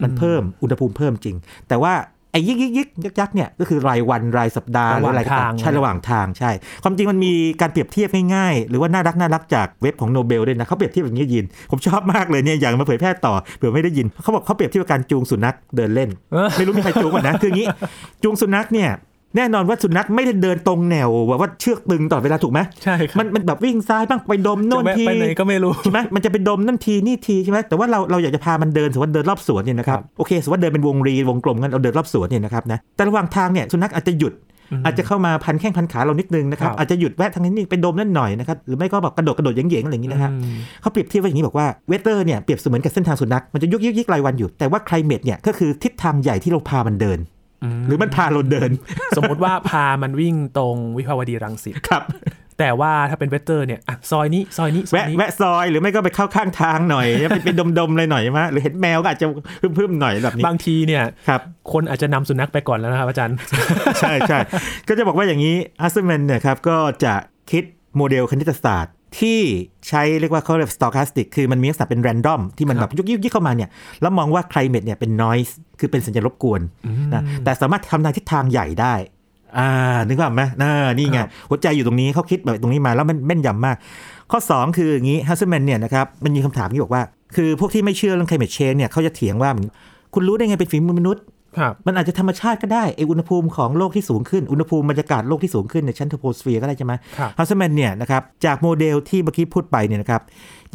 [0.03, 1.37] มันเพิ่มอุณหภูมิเพิ่มจริง
[1.69, 1.95] แต่ว่า
[2.33, 6.51] ไอ้ยิกยิกยิกยักยักเนี่ยก็คือรายวันรายสัปดาห์หรืออะไรก็ตามใช่ระหว่างทางใช่
[6.83, 16.11] ความจริงมันมีการเปรียบเทียบง่ายๆ หรือว่าน่ารักน่ารักจากเว็บของโนเบลด้วยนะเขาเปรียบเทียบอย่างนี้ยิน ผมชอบมากเลยเนี่ยอย่างมาเผยแพร่ต่อเผื่อไม่ได้ยินเขาบอกเขาเปรียบเทียบการจูงสุนัขเดินเล่น
[16.59, 17.69] ไม่รู้มีใครจูงก่อนนะคืออย่างนี้
[18.23, 18.91] จูงสุนัขเนี่ย
[19.37, 34.35] แน่นอนว่าสุนัขไม่ได้เดินตรงแนวแบบว่าเชือกตึงต่อดเวลาถูกไหมใช่ครับมันมันแบบวิ่งซ้ายบ้างไปดมโน่นจะแวะทีไปไหนก็ไม่รู้ใช่ไหมมันจะไปดมนั่นทีนี่ทีใช่ไหมแต่ว่าเราเราอยากจะพามันเดินสมมติว่าเดินรอบสวนเนี่ยนะครับครับโอเคสมมติว่าเดินเป็นวงรีวงกลมกันเราเดินรอบสวนเนี่ยนะครับนะแต่ระหว่างทางเนี่ยสุนัขอาจจะหยุด
[34.85, 47.19] อาจจะเข้ามาพันแข้งพันขาเรานิดนึงนะครับครับอาจจะหยุดแวะทางนี้นี่ไปดมนั่นหน่อยนะครับหรือไม่ก็แบบกระโดดกระโดดเหย่งๆอะไรอย่างนี้นะครับอืมเขาเปรียบเทียบไว้อย่างนี้บอกว่า weather เนี่ยเปรียบเสมือนกับเส้นทางสุนัขมันจะยุกยิกยุกยิกรายวันอยู่แต่ว่า climate เนี่ยก็คือทิศทางใหญ่ที่เราพามันเดิน
[47.87, 48.71] หรือมันพาเราเดิน
[49.17, 52.03] สมมติว่าพามันวิ่งตรงวิภาวดีรังสิตครับ
[52.59, 57.49] แต่ว่าถ้าเป็น weather เนี่ยอะซอยนี้ซอยนี้ซอยแวะนี้แวะซอยหรือไม่ก็ไปเข้าข้างทางหน่อยไปไป
[57.79, 59.27] ดมๆเลยหน่อยใช่ไหมหรือเห็นแมวก็อาจจะ
[59.79, 61.41] พึ่มๆหน่อยแบบนี้บางทีเนี่ยครับ
[61.73, 63.37] คนอาจจะนำสุนัขไปก่อนแล้วนะครับอาจารย์
[64.01, 64.39] ใช่ใช่
[64.89, 67.15] ก็จะบอกว่าอย่างนี้ฮัสเซิลมานน์เนี่ยครับก็จะ
[67.51, 67.65] คิด
[67.97, 69.39] โมเดลคณิตศาสตร์ ที่
[69.89, 73.71] ใช้เรียกว่าเขาเรียก stochastic คือมันมีลักษณะเป็น random ที่มันแบบยุกยิกยุกยิกเข้ามาเนี่ย
[74.03, 76.61] แล้วมองว่า climate เนี่ยเป็น noise คือเป็นสัญญาณรบกวน
[77.15, 78.95] นะแต่สามารถทำนายทิศทางใหญ่ได้
[79.59, 79.71] อ่า
[80.07, 83.77] นึกว่าไหมน่านี่ไงครับหัวใจอยู่ตรงนี้เขาคิดแบบตรงนี้มาแล้วมันแม่นยำมาก
[84.31, 87.03] ข้อ 2 คืออย่างนี้ฮัสเซิลมานน์เนี่ยนะครับมันมีคำถามที่บอกว่า
[87.37, 89.51] คือพวกที่ไม่เชื่อเรื่อง climate change เนี่ยเขาจะเถียงว่า
[90.15, 91.40] คุณรู้ได้ไงเป็นฝีมือมนุษย์ครับ
[91.87, 100.23] มันอาจจะธรรมชาติก็ได้ไอ้อุณหภูมิของโลกที่สูงขึ้น อุณหภูมิบรรยากาศโลกที่สูงขึ้นในชั้นโทรโพสเฟียร์ก็ได้ใช่ไหมครับฮัสเซิลมานน์เนี่ยนะครับจากโมเดลที่เมื่อกี้พูดไปเนี่ยนะครับ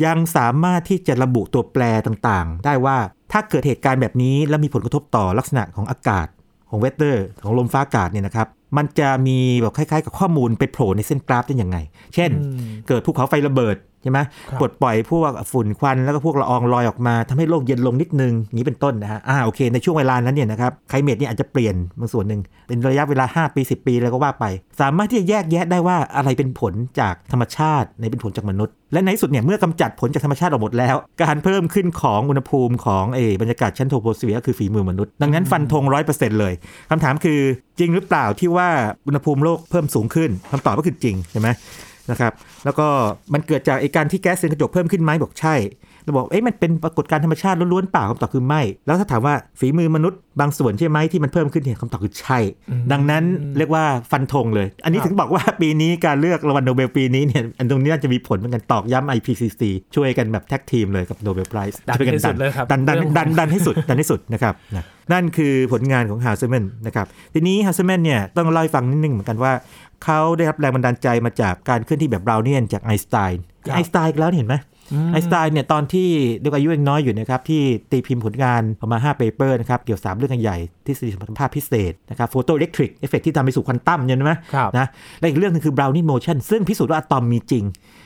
[0.05, 2.97] ยังสามารถที่จะระบุตัวแปรต่างๆ ได้ว่า
[3.31, 6.27] ถ้าเกิดเหตุการณ์แบบนี้ แล้วมีผลกระทบต่อลักษณะของอากาศ
[6.69, 11.77] ของ weather ของลมฟ้าอากาศเนี่ยนะครับมันจะมีแบบคล้ายๆ กับข้อมูลไปโผล่ในเส้นกราฟได้ยังไง
[12.15, 12.31] เช่น
[12.87, 14.19] เกิดภูเขาไฟระเบิดใช่ไหม
[14.49, 24.45] ครับปลดปล่อยพวกฝุ่นควันแล้วก็พวกละอองลอยออกมาทำให้โลกเย็นลงนิดนึงอย่างนี้เป็นต้นนะฮะอ่าโอเค ในช่วงเวลานั้นเนี่ยนะครับไคลเมตเนี่ยอาจจะเปลี่ยนบางส่วนหนึ่งเป็นระยะเวลา 5 ปี 10 ปีแล้วก็ว่าไป
[24.81, 36.53] สามารถที่จะแยกแยะได้ว่าอะไรเป็นผลจากธรรมชาติในเป็นผลจากมนุษย์ และในที่สุดเนี่ยเมื่อกำจัดผลจากธรรมชาติออกหมดแล้ว การเพิ่มขึ้นของอุณหภูมิของเออบรรยากาศชั้นโทโพสเฟียร์ก็คือฝีมือมนุษย์ดังนั้นฟันธงร้อยเปอร์เซ็นต์เลย
[36.89, 37.39] คำถามคือ
[37.79, 38.69] จริงหรือเปล่าที่ว่า
[39.07, 41.47] อุณหภูมิโลกเพิ่มสูงขึ้นคำตอบก็คือจริงใช่ไหม
[42.11, 42.33] นะครับ
[42.65, 42.87] แล้วก็
[43.33, 45.55] มันเกิดจากไอ้การที่แก๊สเรือนกระจกเพิ่มขึ้นไหมบอกใช่
[46.05, 52.39] เราบอกเอ้ยมันเป็นปรากฏการณ์ธรรมชาติล้วนๆเปล่าคำตอบคือไม่ แล้วถ้าถามว่าฝีมือมนุษย์บางส่วนใช่ไหมที่มันเพิ่มขึ้นเนี่ยคำตอบคือใช่
[52.91, 53.23] ดังนั้น
[53.57, 59.61] เรียกว่าฟันธงเลย อันนี้ครับถึงบอกว่าปีนี้การเลือกรางวัลโนเบลปีนี้เนี่ยอันตรงนี้น่าจะมีผลเหมือนกันตอกย้ำ IPCC
[59.95, 69.53] ช่วยกันแบบแท็กทีมเลยกับ Nobel Prize ดันช่วยกันให้สุดเลยครับดันดันเรื่องของดันดันให้สุดดันให้สุดนะครับนะนั่นคือผลงานของฮัสเซิลมานน์นะครับทีนี้ฮัสเซิลมานน์เนี่ยต้องเล่าให้ฟังนิดนึงเหมือนกันว่า
[70.03, 74.55] เขาได้รับแรงบันดาลใจมาจากการเคลื่อนที่แบบ Brownian จากไอน์สไตน์ครับไอน์สไตน์อีกแล้วเห็นไหไหม
[75.11, 76.07] ไอน์สไตน์เนี่ยตอนที่
[76.41, 84.87] เด็กอายุยังน้อยอยู่นะครับที่ตีพิมพ์ผลงานออกมา5 paper นะครับเกี่ยวกับสามเรื่องใหญ่ทฤษฎีสัมพัทธภาพพิเศษนะครับ photoelectric effect ที่นำไปสู่ควอนตัมเนี่ยนะไหมครับนะ
[85.19, 87.63] และอีกเรื่องหนึงคือ Brownian motion ซึ่งพิสูจน์ว่าอะตอมมีจริง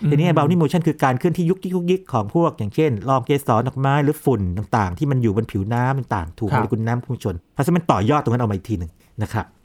[0.10, 8.92] ทีนี้ Brownian motion คือการเคลื่อนที่ยุกยิกยุกยิกของพวกอย่างเช่นละอองเกสรดอกไม้หรือฝุ่นต่างๆ ที่มันอยู่บนผิวน้ำต่างๆ ถูกครัโมบเลกุลน้ำพุ่งชนเพราะฉะนั้นมันต่อยอดตรงนั้นออกมาอีกทีหนึ่ง
[9.24, 9.59] นะครับอืม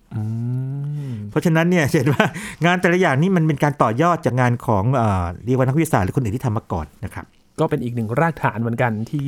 [1.30, 2.24] เพราะฉะนั้นเนี่ยเห็นว่า
[2.64, 7.24] งานแต่ละอย่างนี่มันเป็นการต่อยอดจากงานของเอ่อเรียกว่านักวิทยาศาสตร์หรือคนอื่นที่ทำมาก่อนนะครับ
[7.60, 9.26] ก็เป็นอีกหนึ่งรากฐานเหมือนกันที่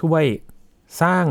[0.00, 0.24] ช่วย
[1.02, 1.24] สร้าง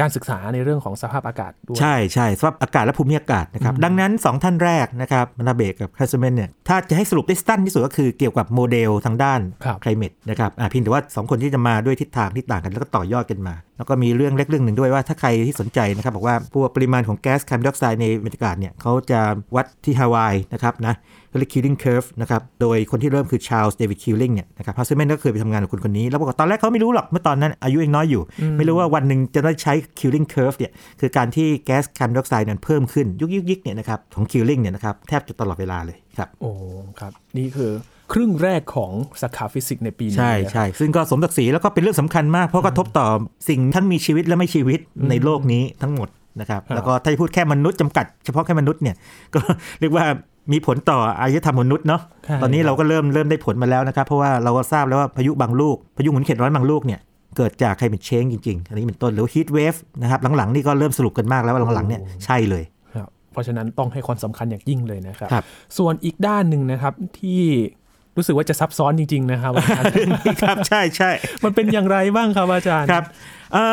[0.00, 19.20] การศึกษาในเรื่องของสภาพอากาศด้วย ใช่ใช่สภาพอากาศและภูมิอากาศนะครับ ดังนั้น 2 ท่านแรกนะครับมานาเบะกับฮัสเซิลมานน์เนี่ยถ้าจะให้สรุปได้สั้นที่สุดก็คือเกี่ยวกับโมเดลทางด้านครับ climate นะครับอ่าเพียงแต่ว่า 2 คนที่จะมาด้วยทิศทางที่ต่างกันแล้วก็ต่อยอดกันมา แล้วก็มีเรื่องเล็กเรื่องหนึ่งด้วยว่าถ้าใครที่สนใจนะครับบอกว่าพวกปริมาณของแก๊สคาร์บอนไดออกไซด์ในบรรยากาศเนี่ยเขาจะ
[19.56, 20.94] วัดที่ฮาวายนะครับนะ
[21.38, 28.22] เรียก Killing Curve นะครับโดยคนที่เริ่มคือ Charles David Killing เนี่ยนะครับฮัสเซิลมานน์ก็เคยไปทำงานกับคนคนนี้ แล้วบอกว่าตอนแรกเขาไม่รู้หรอกเมื่อตอนนั้นอายุยังน้อยอยู่
[28.56, 36.50] ไม่รู้ว่าวันหนึ่งจะได้ใช้ Killing Curve เนี่ยคือการที่แก๊สคาร์บอนไดออกไซด์นั้นเพิ่มขึ้นยุกยิกยุกยิกเนี่ยนะครับของ Killing เนี่ยนะครับแทบจะตลอดเวลาเลยครับโอ้
[37.00, 37.72] ครับนี่คือ
[38.12, 38.92] ครึ่งแรกของ
[39.22, 43.08] สาขาฟิสิกส์ในปีนี้ ใช่นะครับใช่ซึ่งก็สมศักดิ์ศรีแล้วก็เป็นเรื่องสำคัญมาก เพราะกระทบต่อ
[43.48, 46.08] สิ่งทั้งมีชีวิตและไม่ชีวิตในโลกนี้ทั้งหมด
[46.40, 48.96] นะครับครับแล้วก็ถ้าจะพูดแค่มนุษย์จำกัดเฉพาะแค่มนุษย์เนี่ย
[49.34, 49.40] ก็
[49.80, 50.04] เรียกว่า
[50.52, 57.00] มีผลต่ออารยธรรมมนุษย์เนาะใช่ตอนนี้เราก็เริ่มเริ่มได้ผลมาแล้วนะครับ เพราะว่าเราก็ทราบแล้วว่าพายุบางลูก พายุหมุนเขตร้อนบางลูกเนี่ย
[57.36, 65.44] เกิดจากไคลเมทเชนจริงๆ อันนี้เป็นต้นหรือฮีทเวฟนะครับหลังๆนี่ก็เริ่มสรุปกันมากแล้วว่าหลังๆเนี่ยใช่เลยครับเพราะฉะนั้นต้องให้ความสำคัญอย่างยิ่งเลยนะครับครับ
[65.78, 67.42] ส่วนอีกด้านหนึ่งนะครับที่
[68.16, 71.10] รู้สึกว่าจะซับซ้อนจริง ๆ นะครับอาจารย์ครับใช่ใช่
[71.44, 73.04] มันเป็นอย่างไรบ้างครับอาจารย์ครับ
[73.56, 73.68] อ่า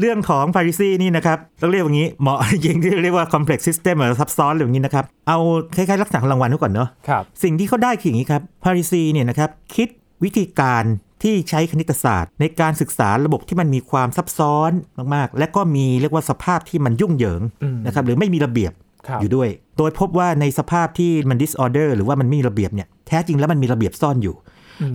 [0.00, 5.38] เรื่องของ p า r ิซีนี่นะครับต้องเรียกว่าอย่างนี้เหมาะจริงที่เรียกว่า complex system หรือซับซ้อนหรืออย่างนี้นะครับ เอา
[5.76, 9.88] คล้ายๆลักษณะของรางวัลไว้ก่อนเนาะครับสิ่งที่เขาได้คืออย่างนี้ครับ p า r ิซีเนี่ยนะครับคิด
[10.24, 10.84] วิธีการ
[11.22, 14.70] ที่ใช้คณิตศาสตร์ ในการศึกษาระบบที่มันมีความซับซ้อน
[15.14, 18.72] มากๆ และก็มีเรียกว่าสภาพที่มันยุ่งเหยิงอืมนะครับหรือไม่มีระเบียบ
[19.06, 24.34] ครับอยู่ด้วย โดยพบว่าในสภาพที่มัน disorder หรือว่ามันไม่มีระเบียบเนี่ยแท้จริงแล้วมันมีระเบียบซ่อนอยู่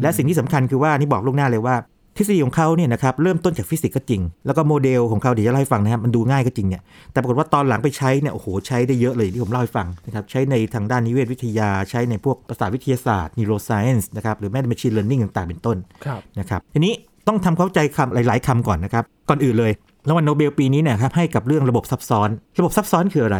[0.01, 1.75] และสิ่งที่สำคัญคือว่านี่บอกล่วงหน้าเลยว่า
[2.17, 16.93] ทฤษฎีของเขาเนี่ยนะครับเริ่มต้นจากฟิสิกส์ก็จริง แล้วก็โมเดลของเขาเดี๋ยวจะเล่าให้ฟังนะครับมันดูง่ายก็จริงเนี่ยแต่ปรากฏว่าตอนหลังไปใช้เนี่ยโอ้โหใช้ได้เยอะเลยที่ผมเล่าให้ฟังนะครับใช้ในทางด้านนิเวศวิทยาใช้ในพวกประสาทวิทยาศาสตร์ neuroscience นะครับหรือแม้แต่ machine learning ต่างๆ เป็นต้นครับนะครับทีนี้
[17.27, 19.71] ต้องทำเข้าใจคำหลาย ๆคำก่อนนะครับก่อนอื่นเลย
[20.07, 23.37] รางวัลโนเบลปีนี้เนี่ยครับให้กับเรื่องระบบซับซ้อน ระบบซับซ้อนคืออะไร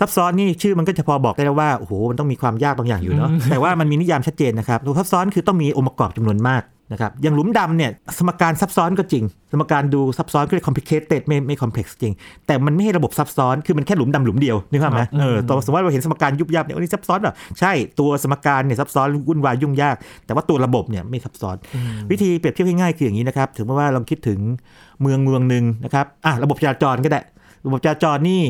[0.00, 12.12] ซับซ้อนนี่ชื่อมันก็จะพอบอกได้แล้วว่าโอ้โหมันต้องมีความยากบางอย่างอยู่เนาะแต่ว่ามันมีนิยามชัดเจนนะครับระบบซับซ้อนคือต้องมีองค์ประกอบจำนวนมาก นะครับอย่างหลุมดำเนี่ยสมการซับซ้อนก็จริง สมการดูซับซ้อนก็เรียก complicated ไม่ไม่ complex จริง
[12.46, 21.56] แต่มันไม่ใช่ระบบซับซ้อนคือมันแค่หลุมดำหลุมเดียวนึกภาพไหมเออตัวสมมติว่าเราเห็นสมการยุบยับเนี่ยอันนี้ซับซ้อนแบบใช่ตัวสมการเนี่ยซับซ้อนวุ่นวายยุ่งยาก แต่ว่าตัวระบบเนี่ยไม่ซับซ้อน
[22.10, 24.38] วิธีเปรียบเทียบง่ายๆคืออย่างนี้นะครับถึงแม้ว่าลองคิดถึง
[25.00, 27.20] เมืองเมืองหนึ่งนะครับอะระบบจราจรก็ได้
[27.66, 28.42] ระบบจราจรนี่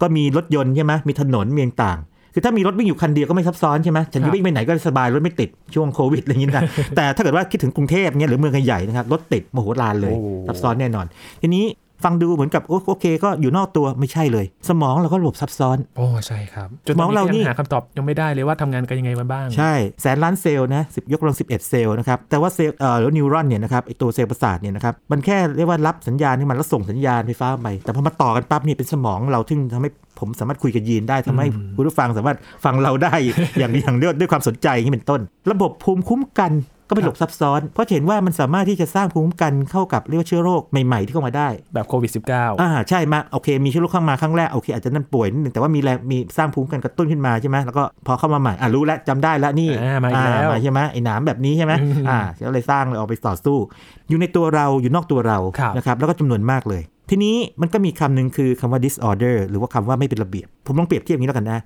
[0.00, 6.64] ก็มีรถยนต์ใช่ไหมมีถนนมีต่างๆ คือถ้ามีรถวิ่งอยู่คันเดียวก็ไม่ซับซ้อนใช่ไหมฉันครัจะบวิ่งไปไหนก็สบายรถไม่ติดช่วงโควิดอะไรอย่างนี้นะ
[6.96, 11.06] แต่ถ้าเกิดว่าคิดถึงกรุงเทพเนี่ยหรือเมืองใหญ่ๆนะครับรถติดมโหฬารเลยโอ้ซับซ้อนแน่นอน
[11.42, 11.64] ทีนี้
[12.04, 29.90] ฟังดูเหมือนกับโอโอเค ก็อยู่นอกตัวไม่ใช่เลย สมองเราก็ระบบซับซ้อนโอ้ใช่ครับจนสมองเรานี่หาคำตอบยังไม่ได้เลยว่าทำงานกันยังไงมาบ้าง ใช่แสนล้านเซลล์นะสิบยกกำลัง11เซลล์นะครับแต่ว่าเซลล์เอ่อหรือ neuron เนี่ยนะครับไอตัวเซลล์ประสาทเนี่ยนะครับมันแค่เรียกว่ารับสัญญาณให้มันแล้วส่งสัญญาณไฟฟ้าไปแต่พอมาต่อกันปั๊บเนี่ยเป็นสมองเราที่ทำให้
[30.20, 33.14] ผมสามารถคุยกับยินได้ทำให้คุณผู้ฟังสามารถฟังเราได้
[33.58, 36.52] อย่างอย่างเรียกด้วยความสนใจอย่างนี้เป็นต้น ระบบภูมิคุ้มกัน
[36.88, 53.56] ก็เป็นระบบซับซ้อน เพราะเห็นว่ามันสามารถที่จะสร้างภูมิคุ้มกันเข้ากับเรียกว่าเชื้อโรคใหม่ๆที่เข้ามาได้ แบบโควิด -19 อ่าใช่มาโอเค มีเชื้อโรคเข้ามาครั้งแรกโอเคอาจจะนั่นป่วยนิดนึงแต่ว่ามีแรงมีสร้างภูมิคุ้มกันกระตุ้นขึ้นมาใช่ไหมแล้วก็พอเข้ามาใหม่อะรู้แล้วจำได้แล้วนี่อ่ามาอีกแล้วมาใช่ไหมไอ้หนามแบบนี้ใช่ไหมอืมอ่าก็เลยสร้างเลยเอาไปต่อสู้
[54.08, 61.58] อยู่ในตัวเราอยู่นอกตัวเราครับนะครับแล้วก็จำนวนมากเลยทีนี้มันก็มีคำหนึ่งคือคำว่า disorder หรือว่าคำว่าไม่เป็นระเบียบ ผมลองเปรียบเทียบอย่างนี้แล้วกันนะ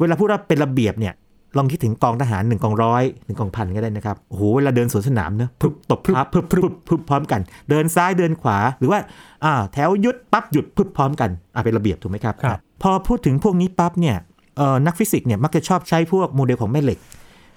[0.00, 1.14] เวลาพูดว่าเป็นระเบียบเนี่ย
[1.56, 7.40] ลองคิดถึงกองทหารหนึ่งกองร้อยหนึ่งกองพันก็ได้นะครับโอ้โหเวลาเดินสวนสนามเนอะพึบตบพับพึบพึบพึบพร้อมกัน
[7.70, 9.00] เดินซ้ายเดินขวาหรือว่า
[9.44, 14.16] อ่าแถวหยุดปั๊บหยุดพึบพร้อมกันอ่าเป็นระเบียบถูกไหมครับครับพอพูดถึงพวกนี้ปั๊บเนี่ย
[14.56, 16.98] เอ่อนักฟิสิกส์เนี่ยมักจะชอบใช้พวกโมเดลของแม่เหล็ก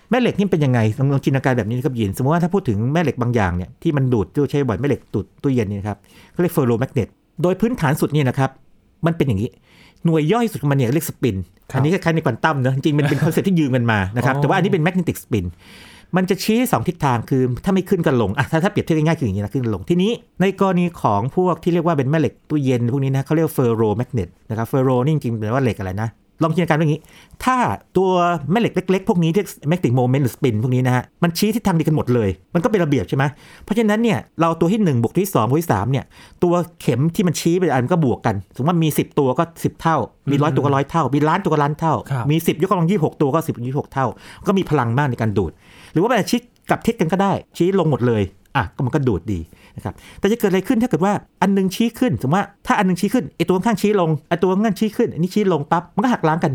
[0.09, 5.97] แม่เหล็กนี่เป็นยังไงลองลองจินตนาการแบบนี้นะครับยินสมมติว่าถ้าพูดถึงแม่เหล็กบางอย่างเนี่ยที่มันดูดตู้ใช้บ่อยแม่เหล็กดูดตู้เย็นเนี่ยนะครับ
[6.31, 7.07] เขาเรียก ferromagnet
[7.41, 8.49] โดยพื้นฐานสุดเนี่ยนะครับ
[9.05, 9.49] มันเป็นอย่างนี้
[10.05, 15.45] หน่วยย่อยสุดของมันเนี่ยเรียก spin ครับ อันนี้คล้ายๆในควอนตัมเนอะจริงๆมันเป็น concept ที่ยืมกันมานะครับอ๋อแต่ว่าอันนี้เป็น magnetic spin
[16.15, 26.09] มันจะชี้สองทิศทางคือถ้าไม่ขึ้นก็ลงอะถ้าถ้าเปรียบเทียบง่ายๆคืออย่างนี้นะขึ้นกับลงทีนี้ในกรณีของพวกที่เรียกว่าเป็นแม่เหล็กตู้เย็นพวกนี้นะเขาเรียก ferromagnet นะครับ ferro นี่จริงๆแปลว่าเหล็กอะไรนะ
[26.43, 27.01] ลองจินตนาการว่าอย่างนี้
[27.43, 27.55] ถ้า
[27.97, 28.11] ตัว
[28.51, 33.23] แม่เหล็กเล็กๆ พวกนี้ที่ magnetic moment หรือ spin พวกนี้นะฮะ มันชี้ทิศทางเดียวกันหมดเลย มันก็เป็นระเบียบใช่ไหม
[33.63, 36.05] เพราะฉะนั้นเนี่ยเราตัวที่1บวกที่2บวกที่3เนี่ย
[36.43, 39.97] ตัวเข็มที่มันชี้ไปอันก็บวกกัน สมมติว่ามี 10 ตัวก็ 10 เท่า
[40.31, 44.05] มีร้อยตัวก็ร้อยเท่า มีล้านตัวก็ล้านเท่าครับมี 10 ยกกำลัง 26 ตัวก็ 10 26 เท่า
[44.47, 45.51] ก็มีพลังมากในการดูด
[45.93, 48.23] หรือว่าแบบชี้กลับทิศกันก็ได้ ชี้ลงหมดเลย
[48.55, 49.39] อะก็มันก็ดูดดี
[49.77, 56.53] นะครับแต่จะเกิดอะไรขึ้นถ้าเกิดว่าอันหนึงชี้ขึ้น สมมติว่าถ้าอันหนึงชี้ขึ้นไอตัวข้างๆชี้ลงไอตัวข้างๆชี้ขึ้นอันนี้ชี้ลงปั๊บมันก็หักล้างกัน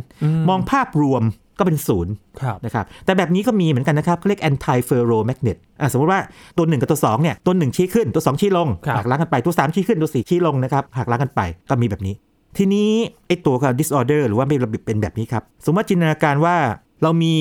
[0.48, 1.24] มองภาพรวม
[1.58, 6.20] ก็เป็นศูนย์ครับนะครับแต่แบบนี้ก็มีเหมือนกันนะครับเขาเรียก anti ferromagnet อะสมมติว่า
[6.56, 12.14] ตัว1กับตัว2เนี่ยตัว1ชี้ขึ้นตัว 2 ชี้ลงครับหักล้างกันไปตัว3ชี้ขึ้นตัว4ชี้ลงนะครับหักล้างกันไปก็มีแบบนี้
[12.58, 12.90] ทีนี้
[13.26, 16.56] ไอ้ตัวกับ disorder หรือว่าไม่ระเบียบเป็นแบบนี้ครับสมมติว่าจินตนาการว่า
[17.02, 17.34] เรามี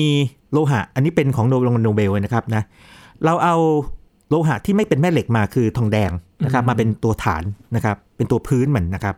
[0.52, 2.62] โลหะ อันนี้เป็นของโนรางวัลโนเบลเลยนะครับนะ
[3.24, 3.56] เราเอา
[4.32, 6.10] โลหะที่ไม่เป็นแม่เหล็กมาคือทองแดง
[6.44, 7.42] นะครับมาเป็นตัวฐาน
[7.76, 9.14] นะครับเป็นตัวพื้นมันนะครับ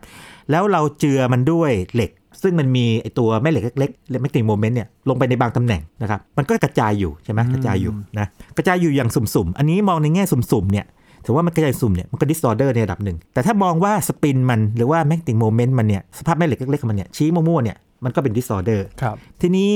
[0.51, 2.11] แล้วเราเจือมันด้วยเหล็ก
[2.43, 10.85] ซึ่งมันมีไอตัวแม่เหล็กเล็กๆและแมกนีโมเมนต์เนี่ยลงไปในบางตำแหน่งนะครับมันก็กระจายอยู่ใช่ไหมกระจายอยู่นะกระจายอยู่อย่างสุ่มๆ อันนี้มองในแง่สุ่มๆเนี่ย
[11.25, 19.71] ถือว่ามันกระจายสุ่มเนี่ยมันก็ disorder ในระดับหนึ่ง แต่ถ้ามองว่า spin มันหรือว่า magnetic moment มันเนี่ยสภาพแม่เหล็กเล็กๆของมันเนี่ยชี้มั่วๆเนี่ยมันก็เป็น disorder ครับทีนี้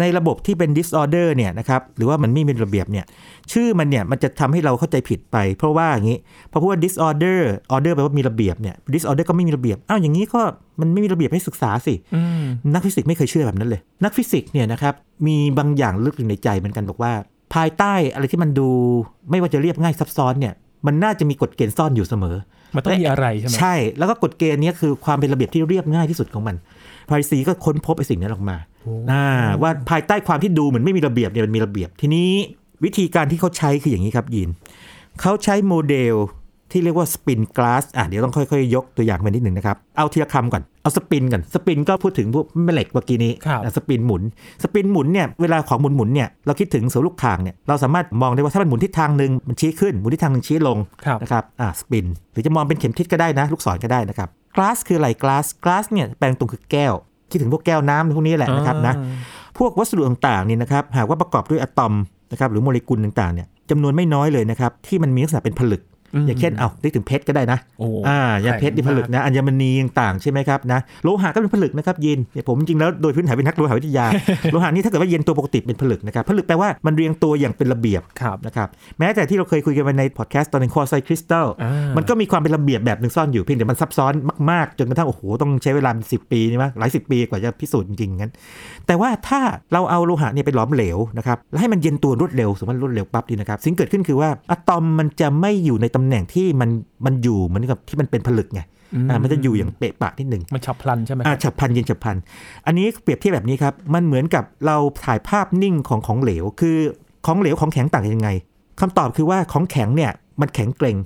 [0.00, 3.04] ในระบบที่เป็น disorder เนี่ยนะครับหรือว่ามันไม่มีระเบียบเนี่ย
[3.52, 6.18] ชื่อมันเนี่ยมันจะทำให้เราเข้าใจผิดไป เพราะว่าอย่างนี้
[6.50, 7.40] พอพูดว่า disorder
[7.74, 10.42] order แปลว่ามีระเบียบเนี่ย disorder ก็ไม่มีระเบียบอ้าวอย่างนี้ก็
[10.80, 14.94] มันไม่มีระเบียบให้ศึกษาสิอืมนักฟิสิกส์ไม่เคยเชื่อแบบนั้นเลย นักฟิสิกส์เนี่ยนะครับ
[15.26, 17.12] มีบางอย่างลึกอยู่ในใจเหมือนกันบอกว่า
[17.54, 18.68] ภายใต้อะไรที่มันดู
[19.30, 20.54] ไม่ว่าจะเรียบง่ายซับซ้อนเนี่ย
[20.86, 22.36] มันน่าจะมีกฎเกณฑ์ซ่อนอยู่เสมอ
[22.76, 26.56] มันต้องมีอะไรใช่ไหมใช่ แล้วก็กฎเกณฑ์เนี้ยคือความเป็นระเบียบที่เรียบง่ายที่สุดของมัน
[27.08, 28.56] พาริซีก็ค้นพบไอ้สิ่งนั้นออกมา
[29.10, 29.26] อ่า
[29.62, 32.30] ว่าภายใต้ความที่ดูเหมือนไม่มีระเบียบเนี่ยมันมีระเบียบ ทีนี้
[32.84, 34.48] วิธีการที่เขาใช้คืออย่างนี้ครับยิน
[35.20, 36.16] เขาใช้โมเดล
[36.74, 44.22] ที่เรียกว่าสปินกลาสอะเดี๋ยวต้องค่อย ๆ ยกตัวอย่างมานิดหนึ่งนะครับ เอาทีละคำก่อน เอาสปินก่อน สปินก็พูดถึงพวกแม่เหล็กเมื่อกี้นี้ครับอะสปินหมุน
[44.62, 56.94] สปินหมุนเนี่ย เวลาของหมุนหมุนๆเนี่ย เราคิดถึงเสาลูกคางเนี่ย เราสามารถมองได้ว่าถ้ามันหมุนทิศทางหนึ่งมันชี้ขึ้น หมุนทิศทางหนึ่งชี้ลงครับนะครับ อ่าสปิน หรือจะมองเป็นเข็มทิศก็ได้นะ ลูกศรก็ได้นะครับกลาสคืออะไรกลาสกลาสเนี่ยแปลงตรงคือแก้ว
[57.32, 58.94] คิดถึงพวกแก้วน้ำพวกนี้แหละนะครับนะ
[59.58, 61.94] พวกวัสดุต่างๆนี่นะครับหากว่าประกอบด้วยอะตอม
[62.32, 65.91] นะครับหรือโมเลกุลต่างๆเนี่ยจำนวนไม่น้อยเลยนะครับที่มันมีลักษณะเป็นผลึกอืม
[66.26, 74.06] อย่างเช่นเอานึกถึงเพชรก็ได้นะโอ้อ่าอย่างเพชรนี่ผลึกนะอัญมณีต่างๆใช่ไหมครับนะโลหะก็เป็นผลึกนะครับยินเนี่ยผมจริงๆแล้วโดยพื้นฐานเป็นนักโลหะวิทยา
[74.52, 84.12] โลหะนี่ถ้าเกิดว่าเย็นตัวปกติเป็นผลึกนะครับผลึกแปลว่ามันเรียงตัวอย่างเป็นระเบียบครับนะครับแม้แต่ที่เราเคยคุยกันไปในพอดแคสต์ตอนหนึงคอไซคริสตัลอ่ามัมันก็มีความเป็นระเบียบแบบหนึ่งซ่อนอยู่เพียงแต่มันซับซ้อน
[84.50, 88.32] มากๆ จนกระทั่งโอ้โหต้องใช้เวลาเป็นสิปีนี่มั้ยหลายสิบปีกว่าจะพิสูจน์จริงๆงั้น
[88.86, 89.40] แต่ว่าถ้า
[89.72, 96.70] เราเอาโลหะเนี่ยไปหลอมเหลวนะครับแล้วให้มันเย็นตัวรวดเร็วสมมติรวดเร็วปั๊บดีนะครับสิ่งเกิดขึ้นคือว่าอะตอมมันจะไม่อยู่ในตำแหน่งที่มัน
[97.06, 98.60] มันอยู่เหมือนกับที่มันเป็นผลึกไง
[99.10, 102.16] อ่ามันจะอยู่อย่างเปะปะนิดหนึ่งมันฉับพลันใช่ไหมอ่าฉับพลันเย็นฉับพลัน
[102.66, 106.76] อันนี้เปรียบเทียบแบบนี้ครับมันเหมือนกับเราถ่ายภาพนิ่งของของเหลว คือ
[107.26, 108.30] ของเหลวของแข็งต่างกันยังไง
[108.80, 110.10] คำตอบคือว่าของแข็งเนี่ย
[110.40, 110.96] มันแข็งเกร็ง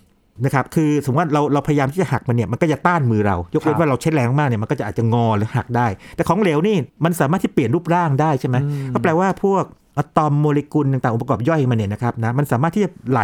[0.44, 8.56] นะครับคือสมมติว่าเราเราพยายามที่จะหักมันเนี่ยมันก็จะต้านมือเรา ยกเว้นว่าเราใช้แรงมากเนี่ยมันก็จะอาจจะงอหรือหักได้ แต่ของเหลวนี่มันสามารถที่เปลี่ยนรูปร่างได้ใช่ไหม
[8.94, 9.64] ก็แปลว่าพวก
[9.98, 13.20] อะตอมโมเลกุลต่างๆองค์ประกอบย่อยมันเนี่ยนะครับนะมันสามารถที่จะไหล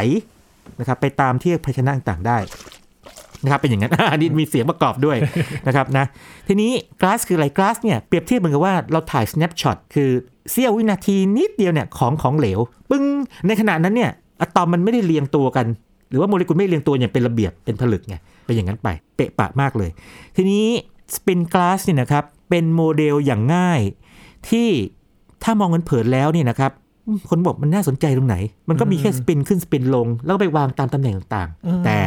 [0.80, 2.38] นะครับไปตามที่ภาชนะต่างๆได้
[3.44, 5.16] นะครับเป็นอย่างนั้นอันนี้มีเสียงประกอบด้วย
[5.66, 6.04] นะครับนะ
[6.48, 6.70] ทีนี้
[7.02, 10.10] ก a าสคืออะไรก a าสเนี่ยเปรียบเทียบเหมือนกับว่าเราถ่าย snapshot คือ
[10.50, 12.58] เสี้ยววินาทีนิดเดียวเนี่ยของของเหลว
[12.90, 13.04] ปึ้ง
[13.46, 15.66] ในขณะนั้นเนี่ยอะตอมมันไม่ได้เรียงตัวกัน
[16.08, 19.90] หรือว่าโมเลกุลไม่เรียงตัวอย่างเป็นระเบียบเป็นผลึกไงเป็นอย่างนั้นไปเปะปะมากเลย
[20.36, 20.66] ทีนี้
[21.14, 23.80] สปินก a าสเนี่ยนะครับเป็นโมเดลอย่างง่าย
[24.48, 24.68] ที่
[25.42, 26.72] ถ้ามองเผินๆแล้วเนี่ยนะครับ
[27.30, 28.36] คนบอกมันน่าสนใจตรงไหน
[28.68, 31.98] มันก็มีแค่สปินขึ้นสปินลง แล้วก็ไปวางตามตำแหน่งต่างๆ แต่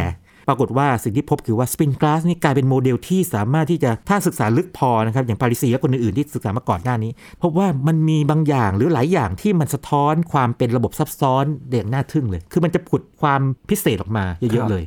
[0.50, 7.12] ปรากฏว่าสิ่งที่พบคือว่าสปินก a าสนี่กลายเป็นโมเดลที่สามารถที่จะถ้าศึกษาลึกพอนะครับอย่างปาริซีและคนอื่นๆที่ศึกษามาก่อนหน้านี้
[7.44, 14.84] พบว่ามันมีบางอย่างหรือหลายอย่างที่มันสะท้อนความเป็นระบบซับซ้อนเด่นน่าทึ่งเลย คือมันจะผุดความพิเศษออกมาเยครัอะบๆเลย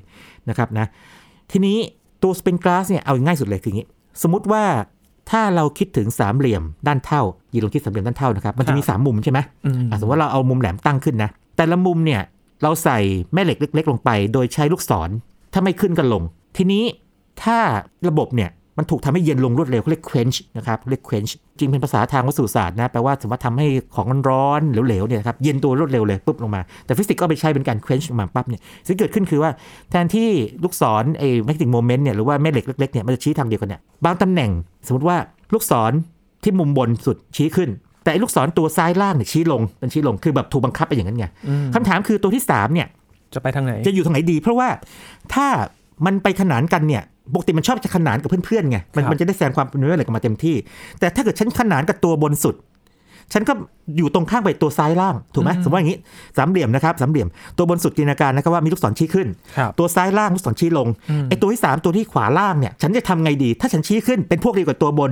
[0.48, 0.86] นะครับนะ
[1.52, 1.76] ทีนี้
[2.22, 3.88] ตัวสปินก a าสเนี่ยเอาง่ายสุดเลยคืออย่างนี้
[4.22, 4.64] สมมติว่า
[5.30, 12.22] ถ้าเราคิดถึงสามเหลี่ยมด้านเท่ายีลองคิดสามเหลี่ยมด้านเท่านะครับ มันจะมีสามมุมใช่ไหมอืมอะสมมติว่าเราเอามุมแหลมตั้งขึ้นนะ แต่ละมุมเนี่ย
[12.62, 12.98] เราใส่
[13.32, 15.10] แม่เหล็กเล็ก ๆ ลงไป โดยใช้ลูกศร
[15.52, 16.22] ถ้าไม่ขึ้นก็ลง
[16.56, 16.84] ทีนี้
[17.42, 17.58] ถ้า
[18.08, 29.50] ระบบเนี่ย มันถูกทำให้เย็นลงรวดเร็วเขาเรียก quench นะครับเรียก quench จริงเป็นภาษาทางวัสดุศาสตร์นะแปลว่าสามารถทำให้ของมันร้อนเหลวๆเนี่ยครับเย็นตัวรวดเร็วเลยปุ๊บลงมา แต่ฟิสิกส์ก็เอาไปใช้เป็นการ quench ลงมาปั๊บเนี่ยสิ่งที่เกิดขึ้นคือว่า
[29.90, 30.28] แทนที่
[30.64, 34.50] ลูกศรไอ้ magnetic moment เนี่ยหรือว่าแม่เหล็กเล็กๆเนี่ยมันจะชี้ทางเดียวกันเนี่ยบางตำแหน่ง
[34.86, 35.16] สมมติว่า
[35.52, 35.92] ลูกศร
[36.42, 37.68] ที่มุมบนสุดชี้ขึ้น
[38.04, 41.26] แต่ไอ้ลูกศรตัวซ้ายล่างเนี่ยชี้ลงเป็นชี้ลงคือแบบถูกบังคับไปอย่างนั้นไง
[41.74, 42.86] คำถามคือตัวที่สามเนี่ย
[43.34, 44.68] จะไปทางไหนจะอยู่ทางไหนดี เพราะว่า
[45.34, 45.46] ถ้า
[46.06, 47.02] มันไปขนานกันเนี่ย
[47.34, 50.56] ปกติมันชอบจะขนานกับเพื่อนๆไงมันครับมันจะได้แสดงความเป็นเนื้ออะไรกันมาเต็มที่
[51.00, 52.56] แต่ถ้าเกิดฉันขนานกับตัวบนสุด
[53.32, 53.52] ฉันก็
[53.96, 55.98] อยู่ตรงข้างไปตัวซ้ายล่างถูกไหมสมมติว่าอย่างนี้
[56.36, 60.88] สามเหลี่ยมนะครับสามเหลี่ยมตัวบนสุดจินตนาการนะครับว่ามีลูกศรชี้ขึ้นครับตัวซ้ายล่างลูกศรชี้ลง
[61.28, 65.10] ไอ้ตัวที่สามตัวที่ขวาล่างเนี่ยฉันจะทำไงดี ถ้าฉันชี้ขึ้นเป็นพวกเดียวกับตัวบน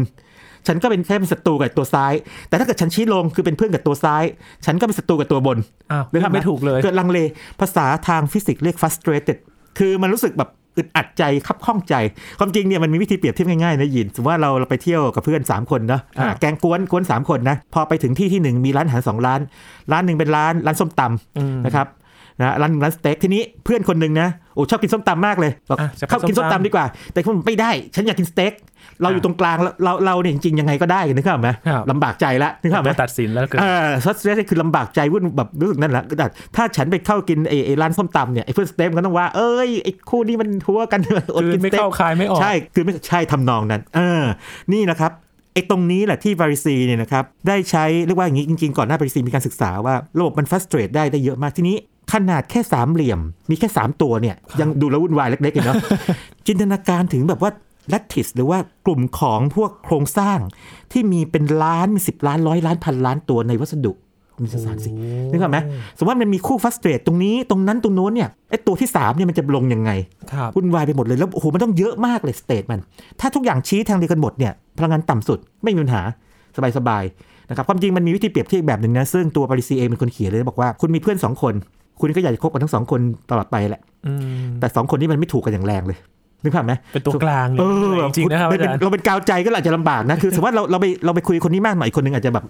[0.67, 2.13] ฉันก็เป็นแค่เป็นศัตรูกับตัวซ้าย
[2.49, 4.25] แต่ถ้าเกิดฉันชี้ลงคือเป็นเพื่อนกับตัวซ้าย
[4.67, 5.59] ฉันก็เป็นศัตรูกับตัวบน
[5.93, 7.19] อ้าวนึกภาพหไม่ถูกเลย เกิดลังเล
[7.61, 9.39] ภาษาทางฟิสิกส์เรียก frustrated
[9.79, 11.95] คือมันรู้สึกแบบ อึดอัดใจคับข้องใจ
[12.39, 19.41] ความจริงเนี่ยมันมีวิธีเปรียบเทียบง่ายๆนะยินสมมติว่าเราเราไปเที่ยวกับเพื่อน 3 คนนะอ่าครับแกงกวนกวน3 คนนะ พอไปถึงที่ที่หนึ่งมีร้านอาหารสองร้าน
[19.93, 21.87] ร้านหนึ่งเป็นร้านร้านส้มตำนะครับ
[22.41, 28.53] นะร้านหนึ่งร้านสเต็กทีนี้เพื่อนคนหนึ่งนะโอ้ชอบกินส้มตำมากเลยบอกอะจะไปเข้ากินส้มส้มตำตำดีกว่า แต่คนไม่ได้ ฉันอยากกินสเต็ก
[29.03, 41.01] เราอยู่ตรงกลางแล้วเราเราเนี่ยจริงๆยังไงก็ได้นึกภาพไหมครับลำบากใจแล้วนึกภาพไหมมาตัดสินแล้วเกิดเออซัสเตสคือลำบากใจวุ่นแบบรู้สึกนั่นแหละแต่ถ้าฉันไปเข้ากินไอ้ไอ้ร้านส้มตำเนี่ยไอ้เพื่อนสเต็กมันก็ต้องว่าเอ้ยไอ้คู่นี้มันทัวกัน
[41.35, 44.25] อดคือกินไม่สเต็กเข้าคายไม่ออกใช่คือไม่ใช่ทำนองนั้นเออ
[44.73, 45.13] นี่นะครับ
[45.55, 51.77] ไอ้ตรงนี้แหละที่บาริซีเนี่ยนะครับได้ใช้เรียกว่าอย่างนี้จริงๆ ก่อนหน้าบาริซีมีการศึกษาว่าระบบมันฟัสเตรตได้ได้เยอะมากทีนี้
[52.13, 55.77] ขนาดแค่สามเหลี่ยม มีแค่สามตัวเนี่ยยังดูแล้ววุ่นวายเล็กๆเลยเนาะ
[56.47, 57.51] จินตนาการถึงแบบว่า
[57.93, 60.39] lattice หรือว่ากลุ่มของพวกโครงสร้าง
[60.93, 63.93] ที่มีเป็นล้านสิบล้านร้อยล้านพันล้านตัวในวัสดุ
[64.37, 64.91] คุณสารสิ
[65.31, 65.59] นึกออกไหม
[65.97, 69.91] สมมติว่ามันมีคู่ฟัสเตรตตรงนี้ตรงนั้นตรงโน้นเนี่ยไอ้ตัวที่สามเนี่ยมันจะลงยังไง
[70.33, 72.81] ครับวุ่นวายไปหมดเลยแล้วโอ้โหมันต้องเยอะมากเลยสเตทมัน
[73.21, 76.03] ถ้าทุกอย่างชี้ทางเดียวกันหมดเนี่ยพลังงานต่ำสุดไม่มีปัญหา
[76.79, 81.55] สบายๆนะครับความจริงมันมีวิธีเปรียบเทียบแบบหนึ่งนะซึ่งตัวปาริซีเองเป็นคนเขียนเลยบอกว่าคุณมีเพื่อนสองคน
[82.01, 85.99] คุณก็อยากจะคบกันทั้งสองคนตลอดไปแหละอืมแต่สองคนนี้มันไม่ถูกกันอย่างแรงเลย
[86.43, 92.45] นึกภาพไหมเป็นตัวกลางเลยเออจริงๆนะครับเราอาเป็นจารย์เราเป็นกาวใจก็อาจจะลำบากนะคือสมมติว่าเราเราไปเราไปคุยกับคนนี้มากหน่อยคนหนึงอาจจะแบบ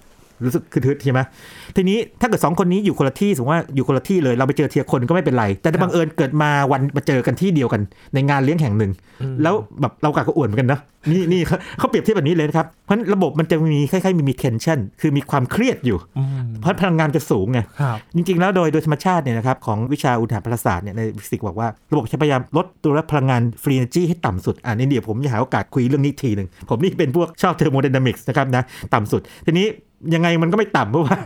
[0.45, 1.21] รู้สึกคือทึดใช่ไหม
[1.77, 7.81] ทีนี้ถ้าเกิดสองคนนี้อยู่คนละที่สมมติว่าอยู่คนละที่เลยเราไปเจอทีละคนก็ไม่เป็นไร แต่ถ้าบังเอิญเกิดมาวันมาเจอกันที่เดียวกัน
[8.15, 8.93] ในงานเลี้ยงแห่งหนึ่ง
[9.43, 10.81] แล้วแบบเรากะก็อวดเหมือนกันนะ
[11.13, 28.63] นี่นี่เขาเขาเปรียบเทียบแบบนี้เลยนะครับ เพราะฉะนั้นระบบมันจะมีคล้ายๆมีมี tension คือมีความเครียดอยู่อืมเพราะพลังงานจะสูงไงครับจริงๆ แล้วโดยโดยธรรมชาติเนี่ยนะครับของวิชาอุณหภูมิศาสตร์เนี่ยในฟิสิกส์บอกว่าระบบจะพยายามลดตัวพลังงานฟรี energy ให้ต่ำสุดอ่านี่เดี๋ยวผมจะหาโอกาสคุยเรื่องนี้อีกทีหนึ่งผมนี่เป็นพวกชอบเทอร์โมไดนามิกส์นะครับนะ
[28.95, 29.67] ต่ำสุดทีนี้
[30.15, 31.19] ยังไงมันก็ไม่ต่ำเพราะว่า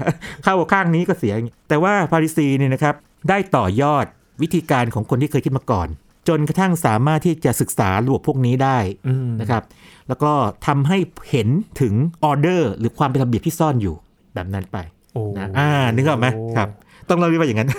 [0.44, 2.94] เข้าข้างนี้ก็เสียอย่างนี้แต่ว่าพาริซีเนี่ยนะครับ
[3.28, 4.04] ได้ต่อยอด
[4.42, 5.88] วิธีการของคนที่เคยคิดมาก่อน
[6.28, 9.62] จนกระทั่งสามารถที่จะศึกษาระบบพวกนี้ได้อืมนะครับ
[10.08, 10.32] แล้วก็
[10.66, 10.98] ทำให้
[11.30, 11.48] เห็น
[11.80, 13.94] ถึงออเดอร์หรือความเป็นระเบียบที่ซ่อนอยู่
[14.34, 14.78] แบบนั้นไป
[15.14, 16.68] โอ้นะอ่านึกออกไหมครับ
[17.08, 17.70] ต้องเล่าเรียกว่าอย่างนั้น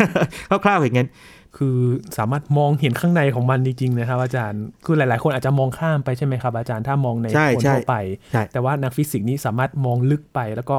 [0.49, 1.09] คร่าวๆอย่างนั้น
[1.57, 1.77] คือ
[2.17, 7.95] สามารถมองเห็นข้างในของมันจริงๆนะครับ อาจารย์คือหลาย ๆ คนอาจจะมองข้ามไปใช่ไหมครับ อาจารย์ถ้ามองในใช่คนใช่ทั่วไป
[8.31, 10.77] ใช่แต่ว่านักฟิสิกส์นี่สามารถมองลึกไปแล้วก็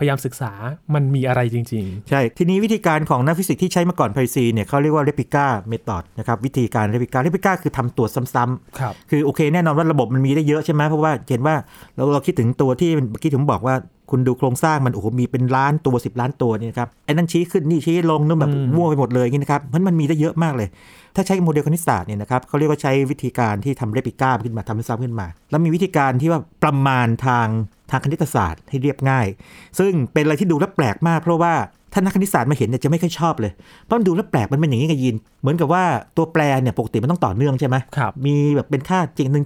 [0.04, 0.52] ยายามศึกษา
[0.94, 11.54] มันมีอะไรจริงใช่ ทีนี้วิธีการของนักฟิสิกส์ที่ใช้มาก่อนปาริซีเนี่ยเขาเรียกว่า replica method นะครับวิธีการ replica replica คือทำตัวซ้ำๆครับๆคือโอเคแน่นอนว่าระบบมันมีได้เยอะใช่ไหมเพราะว่าเห็นว่า
[11.96, 13.74] เราเราคิดถึงตัวที่เมื่อกี้ผมบอกว่า
[14.10, 20.68] คุณดูโครงสร้างมันโอ้โหมีเป็นล้านตัว 10 ล้านตัวเนี่ยนะครับไอ้นั่นชี้ขึ้นนี่ชี้ลงนู่นแบบอืมมั่วไปหมดเลยอย่างนี้นะครับเพราะมันมีได้เยอะมากเลย
[21.16, 27.46] ถ้าใช้โมเดลคณิตศาสตร์เนี่ยนะครับเขาเรียกว่าใช้วิธีการที่ทำ replica ขึ้นมาทำซ้ำขึ้นมา แล้วมีวิธีการที่ว่าประมาณทาง
[27.90, 29.26] ทางคณิตศาสตร์ให้เรียบง่าย
[29.78, 31.54] ซึ่งเป็นอะไรที่ดูแล้วแปลกมาก เพราะว่า
[31.92, 33.52] ถ้านักคณิตศาสตร์มาเห็นเนี่ยจะไม่ค่อยชอบเลย
[33.84, 35.84] เพราะมันดูแล้วแปลกมันเป็นอย่างนี้ไงยิน เหมือนกับว่า
[36.16, 39.36] ตัวแปรเนี่ยปกติมันต้องต่อเนื่องใช่ไหมครับ มีแบบเป็นค่าจริง 1.1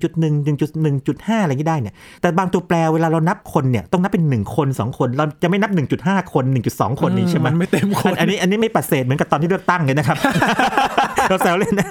[0.87, 5.71] 1.1.5 อะไรอย่างนี้ได้เนี่ย แต่บางตัวแปรเวลาเรานับคนเนี่ยต้องนับเป็น 1 คน 2 คน เราจะไม่นับ
[6.03, 10.17] 1.5 คน 1.2 คนนี้ใช่ไหมมันไม่เต็มคน อันอันนี้อันนี้ไม่ปัดเศษเหมือนกับตอนที่เลือกตั้งเลยนะครับ
[11.31, 11.89] เราแซวเล่นนะ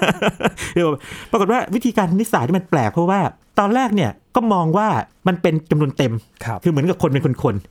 [0.74, 0.88] เดี๋ยว
[1.30, 3.20] ปรากฏว่าวิธีการคณิตศาสตร์ที่มันแปลกเพราะว่า
[3.58, 4.88] ตอนแรกเนี่ยก็มองว่า
[5.28, 6.12] มันเป็นจำนวนเต็ม
[6.44, 7.64] ครับคือเหมือนกับคนเป็นคนๆ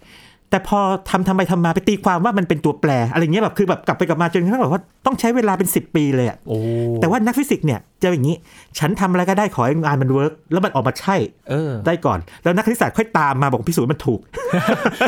[0.52, 6.58] แต่พอทำทำไปทำมาไปตีความว่ามันเป็นตัวแปร อะไรเงี้ยแบบคือแบบกลับไปกลับมาจนกระทั่งแบบว่าต้องใช้เวลาเป็น 10 ปีเลยอะโอ้
[7.02, 8.36] แต่ว่านักฟิสิกส์เนี่ยจะอย่างนี้
[8.80, 11.16] ฉันทำอะไรก็ได้ขอให้งานมัน work แล้วมันออกมาใช่
[11.50, 14.20] เออได้ก่อน แล้วนักคณิตศาสตร์ค่อยตามมาบอกพิสูจน์มันถูก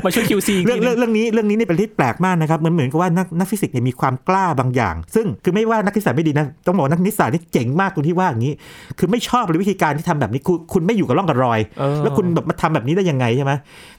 [0.05, 8.53] มาช่วย QC อีกเรื่องทีหเรื่นึ่องงเรื่องนี้เรื่องนี้นี่เป็นที่แปลกมากนะครับเหมือนเหมือนกับว่านักนักฟิสิกส์เนี่ยมีความกล้าบางอย่าง ซึ่งคือไม่ว่านักคณิตศาสตร์ไม่ดีนะต้องบอกว่านักคณิตศาสตร์นี่เจ๋งมากตรงที่ว่าอย่างนี้
[8.99, 13.51] คือไม่ชอบเลยวิธีการที่ทำแบบนี้คุณคุณไม่อยู่กับร่องกับรอยเออแล้วคุณแบบมาทำแบบนี้ได้ยังไงใช่ไหม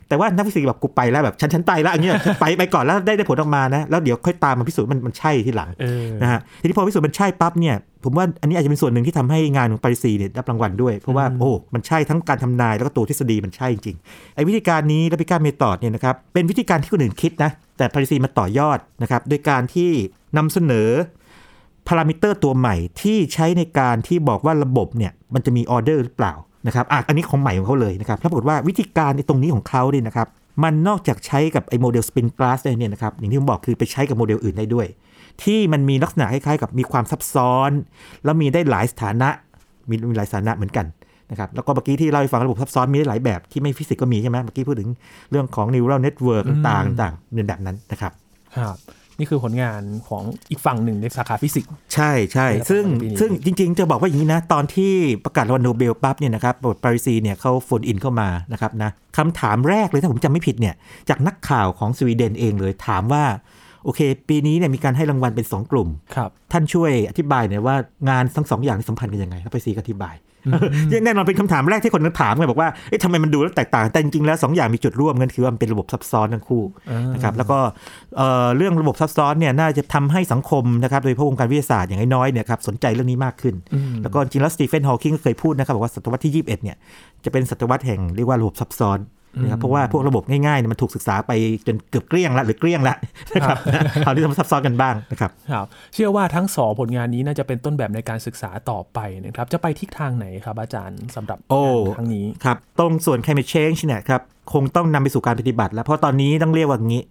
[0.08, 19.90] แต่ว่านักฟิสิกส์แบบกูไปแล้วแบบฉันฉันไปแล้วอย่างเงี้ยไปไปก่อนแล้วได้ได้ผลออกมานะแล้วเดี๋ยวค่อยตามมาพิสูจน์มันมันใช่ทีหลังเออนะฮะทีนี้พอพิสูจน์มันใช่ปั๊บเนี่ยผมว่าอันนี้อาจจะเป็นส่วนหนึ่งที่ทำให้งานของปาริซีเนี่ยได้รับรางวัลด้วยเพราะว่าโอ้มันใช่ทั้งการทำนายแล้วก็ตัวทฤษฎีมันใช่จริงๆไอ้วิธีการนี้และพิการเมธอดเนี่ยนะครับเป็นวิธีการที่คนอื่นคิดนะแต่ปาริซีมาต่อยอดนะครับโดยการที่
[20.36, 20.88] นำเสนอ
[21.86, 26.34] พารามิเตอร์ตัวใหม่ที่ใช้ในการที่บอกว่าระบบเนี่ยมันจะมีออเดอร์หรือเปล่า
[26.66, 30.28] นะครับอะอันนี้ของใหม่ของเขาเลยนะครับปรากฏว่าวิธีการในตรงนี้ของเขาเนี่ยนะครับ
[30.62, 34.86] มันนอกจากใช้กับไอ้โมเดล spin glass ได้เนี่ยนะครับอย่างที่ผมบอกคือไปใช้กับโมเดลอื่นได้ด้วย
[35.42, 37.70] ที่มันมีลักษณะคล้ายๆ กับมีความซับซ้อน
[38.24, 39.28] แล้วมีได้หลายสถานะ
[39.88, 40.86] มีมีหลายสถานะเหมือนกัน
[41.30, 44.90] นะครับแล้วก็เมื่อกี้ที่เล่าให้ฟังระบบซับซ้อนมีได้หลายแบบที่ไม่ฟิสิกส์ก็มีใช่ไหมเมื่อกี้พูดถึง
[45.30, 48.12] เรื่องของ neural network ต่างๆต่างๆเป็นแบบนั้นนะครับ
[48.56, 48.76] ครับ
[49.18, 54.92] นี่คือผลงานของอีกฝั่งหนึ่งในสาขาฟิสิกส์ใช่ใช่ในซึ่งปีนี้ซึ่งจริง ๆ จะบอกว่าอย่างนี้นะ ตอนที่
[55.24, 60.74] ประกาศรางวัลโนเบลปั๊บเนี่ยนะครับปาริซีเนี่ยเขา phone in เข้ามานะครับนะคำถามแรกเลยถ้าผมจำไม่ผิดเนี่ย
[61.08, 63.24] จากนักข่าวของสวีเดนเองเลยถามว่า
[63.84, 67.76] โอเค ปีนี้เนี่ยมีการให้รางวัลเป็น 2 กลุ่มครับท่านช่วยอธิบายหน่อยว่า
[68.08, 70.14] งานทั้งสองอย่างนี่สัมพันธ์กันยังไงแล้วปาริซีก็อธิบาย
[71.04, 77.58] แน่นอนเป็นคำถามแรกที่คนนึกถามไงบอกว่าเอ๊ะทำไมมันดูแล้วแตกต่าง แต่จริงๆแล้วสองอย่างมีจุดร่วมกันคือว่ามันเป็นระบบซับซ้อนทั้งคู่อ่านนะครับแล้วก็
[78.16, 86.76] เอ่อเรื่องระบบซับซ้อนเนี่ยน่าจะทำให้สังคมนะครับโดยเฉพาะวงการวิทยาศาสตร์อย่างน้อยๆเนี่ยครับสนใจเรื่องนี้มากขึ้นอืมแล้วก็จริงๆแล้วสตีเฟนฮอว์กิงก็เคยพูดนะครับบอกว่าศตวรรษที่ 21เนี่ย
[87.24, 88.98] จะเป็นศตวรรษแห่งเรียกว่าระบบซับซ้อน
[89.42, 91.32] นะครับเพราะว่าพวกระบบง่ายๆเนี่ยมันถูกศึกษาไป
[91.66, 92.96] จนเกือบเกลี้ยงละหรือเกลี้ยงละ
[93.34, 93.58] นะครับ
[94.04, 104.20] คราวนี้ต้องซับซ้อนกันบ้างนะครับครับเชื่อว่าทั้งสองผลงานนี้น่าจะเป็นต้นแบบในการศึกษาต่อไปนะครับจะไปทิศทางไหนครับอาจารย์สำหรับโอ้งานครั้งนี้ครับตรงส่วน climate change เนี่ยครับ
[104.52, 107.02] คงต้องนำไปสู่การปฏิบัติ แล้วเพราะตอนนี้ต้องเรียกว่าอย่างนี้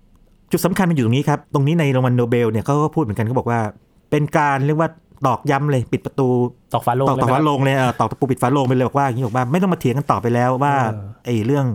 [0.52, 3.60] จุดสำคัญมันอยู่ตรงนี้ครับตรงนี้ในรางวัลโนเบลเนี่ยเขาก็พูดเหมือนกันเขาบอกว่า
[4.12, 4.90] เป็นการเรียกว่า
[5.28, 6.28] ตอกย้ำเลยปิดประตู
[6.74, 11.66] ตอกฟ้าโลงตอกตอกเลยฝาไหมโลงเลยเออตอกตะปูปิดฝาโลงไปเลยบอกว่าอย่างนี้บอกว่าไม่ต้องมาเถียงกันต่อไปแล้วว่าเออไอ้เรื่อง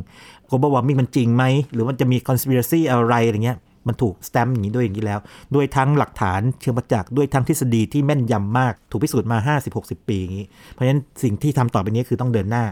[0.48, 3.58] global warming มันจริงไหม หรือมันจะมี conspiracy อะไรอะไรเงี้ย
[3.88, 5.18] มันถูกสแตมป์อย่างนี้ด้วยอย่างนี้แล้ว
[5.54, 12.64] ด้วยทั้งหลักฐานเชิงประจักษ์ด้วยทั้งทฤษฎีที่แม่นยำมาก ถูกพิสูจน์มา 50-60 ปีอย่างนี้ เพราะฉะนั้นสิ่งที่ทำต่อไปนี้คือต้องเดินหน้า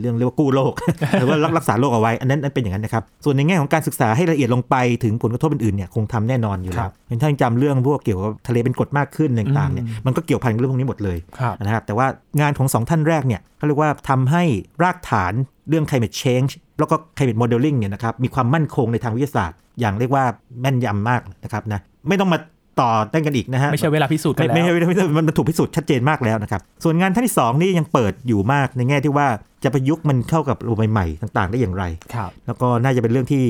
[0.00, 0.72] เรื่องเรียกว่ากู้โลก
[1.12, 12.06] หรือว่ารักษาโลกเอาไว้ อันนั้นนั่นเป็นอย่างนั้นนะครับ ส่วนในแง่ของการศึกษาให้ละเอียดลงไปถึงผลกระทบอื่นๆเนี่ยคงทำแน่นอนอยู่คแล้รัวบเห็นท่านจำเรื่องพวกเกี่ยวกับทะเลเป็นกรดมากขึ้นต่างๆเนี่ยอืมมันก็เกี่ยวพันกับเรื่องพวกนี้หมดเลยครับนะครับแต่ว่า
[12.40, 14.42] งานของสองท่านแรกเนี่ยเขาเรียกว่าทำให้
[14.82, 15.32] รากฐาน
[15.68, 20.24] เรื่อง climate change แล้วก็ climate modeling เนี่ยนะครับมีความมั่นคงในทางวิทยาศาสตร์ อย่างเรียกว่า
[20.60, 22.38] แม่นยำมากนะครับนะไม่ต้องมา
[22.80, 29.26] ต่อเต้นกันอีกนะฮะไม่ใช่เวลาพิสูจน์กันไม่แล้วไม่ใช่ไม่ใช่มันถูกพิสูจน์ชัดเจนมากแล้วนะครับ ส่วนงานท่านที่ 2 นี่ยังเปิดอยู่มากในแง่ที่ว่า
[29.64, 33.44] จะประยุกต์มันเข้ากับระบบใหม่ๆต่าง ๆ ได้อย่างไรครับแล้วก็น่าจะเป็นเรื่องที่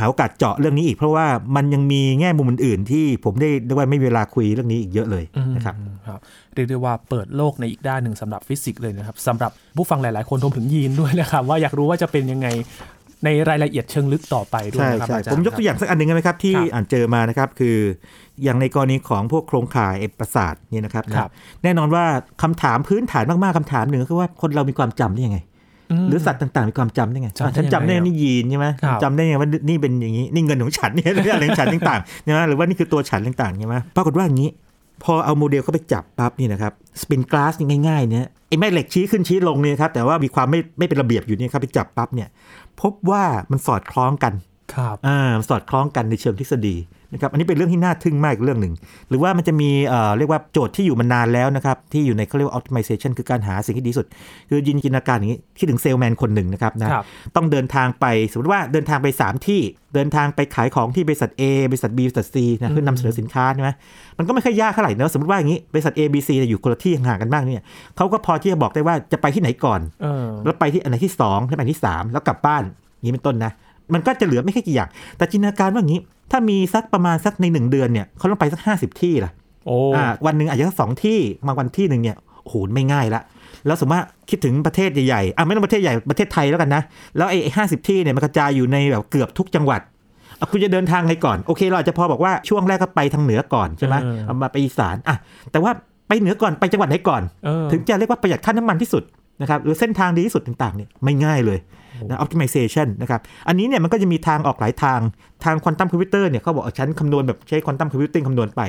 [0.00, 5.24] หาโอกาสเจาะเรื่องนี้อีก เพราะว่ามันยังมีแง่มุมอื่นๆ ที่ผมได้เรียกว่าไม่มีเวลาคุยเรื่องนี้อีกเยอะเลย
[5.56, 6.18] นะครับอืมครับ
[6.54, 12.48] เรียกได้ว่าเปิดโลกในอีกด้านหนึ่งสำหรับฟิสิกส์เลยนะครับสำหรับผู้ฟังหลายๆ คนรวมถึงยีนด้วยนะครับว่าอยากรู้ว่าจะเป็นยังไง
[13.24, 17.76] ในรายละเอียดเชิงลึกต่อไปด้วยใช่นะครับใช่อาจารย์ผมยกตัวอย่างสักอันหนึ่งได้ไหมครับที่ครับอ่านเจอมานะครับคือ
[18.42, 21.30] อย่างในกรณีของพวกโครงข่ายประสาทเนี่ยนะครับนะครับ
[21.62, 22.04] แน่นอนว่า
[22.42, 25.38] คำถามพื้นฐานมากๆคำถามหนึ่งก็คือว่าคนเรามีความจำได้ยังไง
[26.02, 34.50] มหรือสัตว์ต่างๆมีความจำได้ไงจำได้อะฉันจำได้ยังไงนี่ยีนใช่ไหมครับจำได้ไงว่านี่เป็นอย่างนี้นี่เงินของฉันเนี่ยเรื่องอะไรของฉันต่างๆใช่ไหมหรือว่านี่คือตัวฉันต่างๆใช่ไหมปรากฏว่าอย่างนี้
[35.04, 42.28] พอเอาโมเดลเข้าไปจับปั๊บนี่นะครับสปินกลาสนี่ง่ายๆเนี่ยไอ้แม่เหล็กชี้ขึ้นชี้ลงเนี่ยครับแต่ว่ามีความไม่ไม่เป็นระเบียบอยู่เนี่ยครับไปจับปั๊บเนี่ย
[42.82, 44.34] พบว่ามันสอดคล้องกัน
[44.74, 46.76] ครับอ่าสอดคล้องกันในเชิงทฤษฎี
[47.12, 48.74] นะครับอันนี้เป็นเรื่องที่น่าทึ่งมากอีกเรื่องหนึ่ง
[49.08, 54.06] หรือว่ามันจะมีเอ่อเรียกว่าโจทย์ที่อยู่มานานแล้วนะครับที่อยู่ในเขาเรียกว่า optimization คือการหาสิ่งที่ดีที่สุด
[54.50, 57.04] คือยินจินตนาการอย่างนี้คิดถึงเซลแมนคนหนึ่งนะครับนะครับ
[57.36, 59.60] ต้องเดินทางไปสมมติว่าเดินทางไป 3 ที่
[59.94, 63.70] เดินทางไปขายของที่บริษัท A บริษัท B บริษัท C นะเพื่อนำเสนอสินค้าใช่ไหม
[64.18, 67.62] มันก็ไม่ค่อยยากเท่าไหร่เนอะสมมติว่าอย่างนี้บริษัท A B C เนี่ยอยู่คนละที่ห่างกันมากเนี่ย
[67.96, 72.62] เขาก็พอที่จะบอกได้ว่าจะไปที่ไหนก่อนเออแล้วไปที่อันไหนที่ 2 แล้วไปที่ 3 แล้วกลับบ้าน
[72.96, 73.52] อย่างนี้เป็นต้นนะ
[73.94, 79.32] มันก็จะเหลือไม่แค่กี่อย่าง แต่จินตนาการว่าอย่างนี้ ถ้ามีสักประมาณสักใน1เดือนเนี่ยเขาต้องไปสัก50ที่ล่ะ
[79.66, 83.22] โอ้อ่าวันหนึ่งอาจจะสักสองที่บางวันที่หนึ่งเนี่ยโอ้โหไม่ง่ายละ
[83.66, 86.82] แล้วสมมติว่าคิดถึงประเทศใหญ่ๆอะไม่ต้องประเทศใหญ่ประเทศไทยแล้วกันนะ
[87.16, 89.80] แล้วไอ้ห้าสิบที่เนี่ยมันกระจายอยู่ในแบบเกือบทุกจังหวัด
[90.40, 93.94] อะคุณจะเดินทางไงก่อน โอเคเราอาจจะพอบอกว่าช่วงแรกก็ไปทางเหนือก่อนใช่ไหม
[94.26, 95.16] เอามาไปอีสานอะ
[95.52, 95.72] แต่ว่า
[96.08, 99.02] ไปเหนือก่อนไปจังหวัดไหนก่อนเออถึงจะเรียกว่าประหยัดค่าน้ำมันที่สุด
[99.40, 101.58] นะครับหรือเส้นทางดีที่สุดต่างๆเนี่ยไม่ง่ายเลย
[102.04, 105.00] นะ optimization นะครับ อันนี้เนี่ยมันก็จะมีทางออกหลายทาง
[105.44, 108.62] ทางควอนตัมคอมพิวเตอร์เนี่ยเขาบอกเอาฉันคำนวณแบบใช้ควอนตัมคอมพิวติ้งคำนวณไป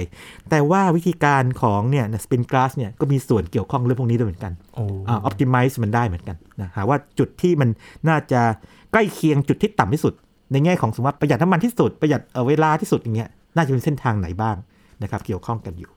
[0.50, 7.70] แต่ว่าวิธีการของเนี่ยสปินกลาสเนี่ยก็มีส่วนเกี่ยวข้องเรื่องพวกนี้ด้วยเหมือนกันโอ้อ่า optimize มันได้เหมือนกันนะหาว่าจุดที่มัน
[8.10, 8.42] น่าจะ
[8.92, 10.14] ใกล้เคียงจุดที่ต่ำที่สุด
[10.52, 14.56] ในแง่ของสมมติว่าประหยัดน้ำมันที่สุดประหยัดเอ่อเวลาที่สุดอย่างเงี้ยน่าจะเป็นเส้นทางไหนบ้าง
[15.04, 15.97] นะครับเกี่ยวข้องกันอยู่ครับ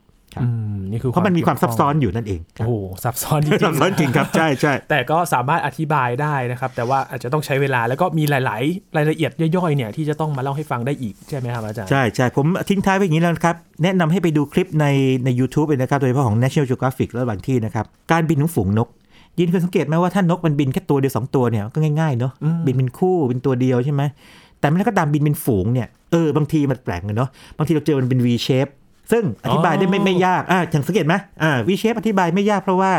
[0.91, 14.85] นี่คือเพราะมันมีความซับซ้อนอยู่นั่นเองครับโอ้โหซับซ้อนจริงๆซับซ้อนจริงครับใช่ใช่แต่ก็สามารถอธิบายได้นะครับ แต่ว่าอาจจะต้องใช้เวลาแล้วก็มีหลาย ๆ รายละเอียดย่อยๆเนี่ยที่จะต้องมาเล่าให้ฟังได้อีกใช่ไหมครับอาจารย์ใช่ใช่ผมทิ้งท้ายไว้อย่างนี้แล้วนะครับ แนะนำให้ไปดูคลิปใน
[15.25, 18.89] ใน u t u b e เลยนะครับ โดยเฉพาะของ National Geographic และบางที่นะครับ การบินของฝูงนก
[19.39, 24.01] ยินเคยสังเกตไหมว่าถ้านกมันบินแค่ตัวเดียวสองตัวเนี่ยก็ง่ายๆเนาะอืมบินเป็นคู่เป็นตัวเดียวใช่ไหม
[24.59, 28.71] แต่มันก็ตามบินเป็นฝูงเนี่ยเออบางทีมันแปลกเลยเนาะบางทีเราเจอมันเป็น V shape
[29.11, 32.91] ซึ่งอธิบายได้ไม่ไม่ยากอ่าอย่างสังเกตไหมอ่า V shape อธิบายไม่ยากเพราะว่า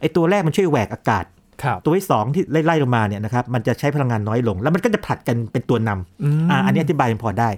[0.00, 1.24] ไอ้ตัวแรกมันช่วยแหวกอากาศ
[1.62, 7.50] ครับตัวที่สองที่ไล่ๆลงมาเนี่ยนะครับมันจะใช้พลังงานน้อยลง แล้วมันก็จะผลัดกันเป็นตัวนำอืมอ่าอันนี้อธิบายมันพอได้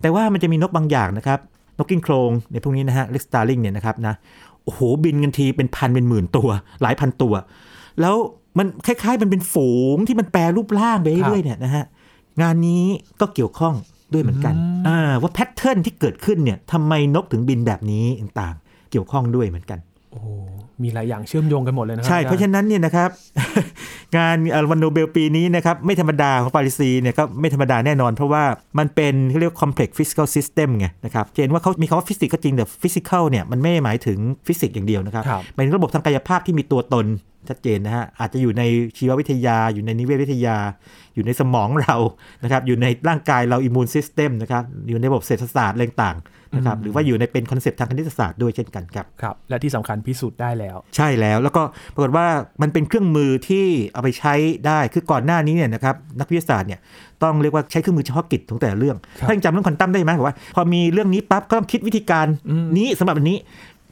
[0.00, 1.38] แต่ว่ามันจะมีนกบางอย่างนะครับ
[1.78, 4.14] นกกิ้งโครงในพวกนี้นะฮะเล็ก starling เนี่ยนะครับนะ
[4.64, 6.48] โอ้โหบินกันทีเป็นพันเป็นหมื่นตัว
[6.82, 7.34] หลายพันตัว
[8.00, 8.16] แล้ว
[8.58, 11.84] มันคล้ายๆ มันเป็นฝูงที่มันแปรรูปร่างไปเรื่อยๆเนี่ยนะฮะ
[12.42, 12.84] งานนี้
[13.20, 13.74] ก็เกี่ยวข้อง
[14.14, 14.54] ด้วยเหมือนกัน
[14.88, 19.78] อ่าว่า pattern ที่เกิดขึ้นเนี่ยทำไมนกถึงบินแบบนี้ต่างๆ เกี่ยวข้องด้วยเหมือนกัน
[20.12, 20.28] โอ้โห
[20.82, 23.10] มีหลายอย่างเชื่อมโยงกันหมดเลยนะครัใช่อจเพราะฉะนั้นเนี่ยนะครับ
[24.16, 28.44] งานเอ่อวันโนเบลปีนี้นะครับ ไม่ธรรมดาของปารีซีเนี่ยก็ไม่ธรรมดาแน่นอน เพราะว่า
[28.78, 37.06] มันเป็นเขาเรียกว่า complex physical system ไงนะครับจะเห็นว่าเขามีคำว่าฟิสิกส์ก็จริงแต่ physical เนี่ยมันไม่ได้หมายถึงฟิสิกส์อย่างเดียวนะครับครับเป็นระบบทางกายภาพที่มีตัวตน
[37.48, 38.62] ชัดเจนนะฮะอาจจะอยู่ใน
[38.98, 40.56] ชีววิทยา อยู่ในนิเวศวิทยา
[41.14, 41.96] อยู่ในสมองเรา
[42.42, 51.62] นะครับอยู่ในร่างกายเรา immune system นะครับอยู่ในระบบเศรษฐศาสตร์อะไรต่างๆนะครับหรือว่าอยู่ในเป็น concept ทางคณิตศาสตร์ด้วยเช่นกันครับครับ และที่สำคัญพิสูจน์ได้แล้ว ใช่แล้วแล้วก็
[51.94, 52.26] ปรากฏว่า
[52.62, 54.34] มันเป็นเครื่องมือที่เอาไปใช้
[54.66, 56.80] ได้คือก่อนหน้านี้เนี่ยนะครับนักวิทยาศาสตร์เนี่ย
[57.22, 63.38] ต้องเรียกว่าใช้เครื่องมือเฉพาะกิจของแต่ละเรื่องครับถ้ายังจำเรื่องควอนตัมได้ไหมบอกว่า พอมีเรื่องนี้ปั๊บก็ต้องคิดวิธีการอืมนี้สำหรับอันนี้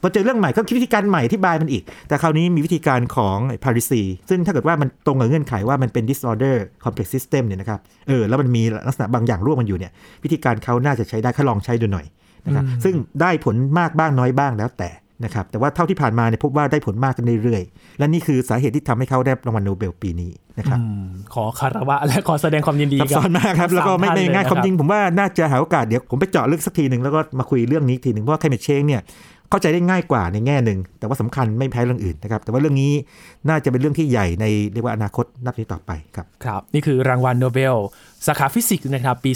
[0.01, 9.91] พอเจอเรื่องใหม่ก็คิดวิธีการใหม่ที่บายมันอีก แต่คราวนี้มีวิธีการของพาริซีซึ่งถ้าเกิดว่ามันตรงกับเงื่อนไขว่ามันเป็น disorder complex system เนี่ยนะครับเออแล้วมันมีลักษณะบางอย่างร่วมกันอยู่เนี่ย
[10.23, 12.05] วิธีการเขาน่าจะใช้ได้เขาลองใช้ดูหน่อย
[12.45, 14.89] นะครับซึ่งได้ผลมากบ้างน้อยบ้างแล้วแต่
[15.25, 29.01] นะครับแต่ว่าเท่าที่ผ่านมาเนี่ยพบว่าได้ผลมากกันเรื่อยๆ และนี่คือสาเหตุที่ทำให้เขาได้รางวัลโนเบลปีนี้นะครับอืมขอคารวะและขอแสดงความยินดีซับซ้อนมากครับ แล้วก็ไม่ไม่ง่ายความจริงผมว่าน่าจะหาโอกาสเดี๋ยวผมไปเจาะลึกสักทีหนึ่งแล้วก็มาคุยเรื่องนี้อีกทีหนึ่งเพราะว่า climate change เนี่ย
[29.51, 32.91] เข้าใจได้ง่ายกว่าในแง่หนึ่ง แต่ว่าสำคัญไม่แพ้เรื่องอื่นนะครับ แต่ว่าเรื่องนี้
[33.49, 37.75] น่าจะเป็นเรื่องที่ใหญ่ในเรียกว่าอนาคตนับนี้ต่อไปครับ ครับ นี่คือรางวัลโนเบล
[38.27, 39.31] สาขาฟิสิกส์นะครับปี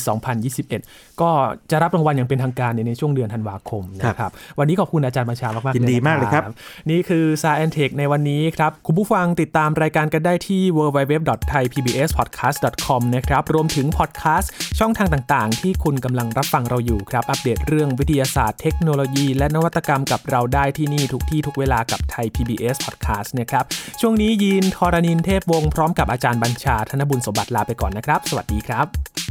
[0.57, 1.29] 2021 ก็
[1.71, 6.43] จะรับรางวัลอย่างเป็นทางการในช่วงเดือนธันวาคมนะครับวันนี้ขอบคุณอาจารย์บัญชามากๆยินดีมากเลยครับ
[6.89, 23.63] นี่คือ Sci and Tech ในวันนี้ครับ คุณผู้ฟังติดตามรายการกันได้ที่ www.thaipbspodcast.com นะครับรวมถึงพอดแคสต์ช่องทางต่างๆ ที่คุณกำลังรับฟังเราอยู่ครับ อัปเดตเรื่องวิทยาศาสตร์เทคโนโลยี และนวัตกรรมกับเราได้ที่นี่ทุกที่ทุกเวลากับไทย PBS Podcast นะครับ
[24.01, 29.24] ช่วงนี้ยินทรณินเทพวงศ์พร้อมกับอาจารย์บัญชาธนบุญสมบัติลาไปก่อนนะครับ สวัสดีครับ Tchau.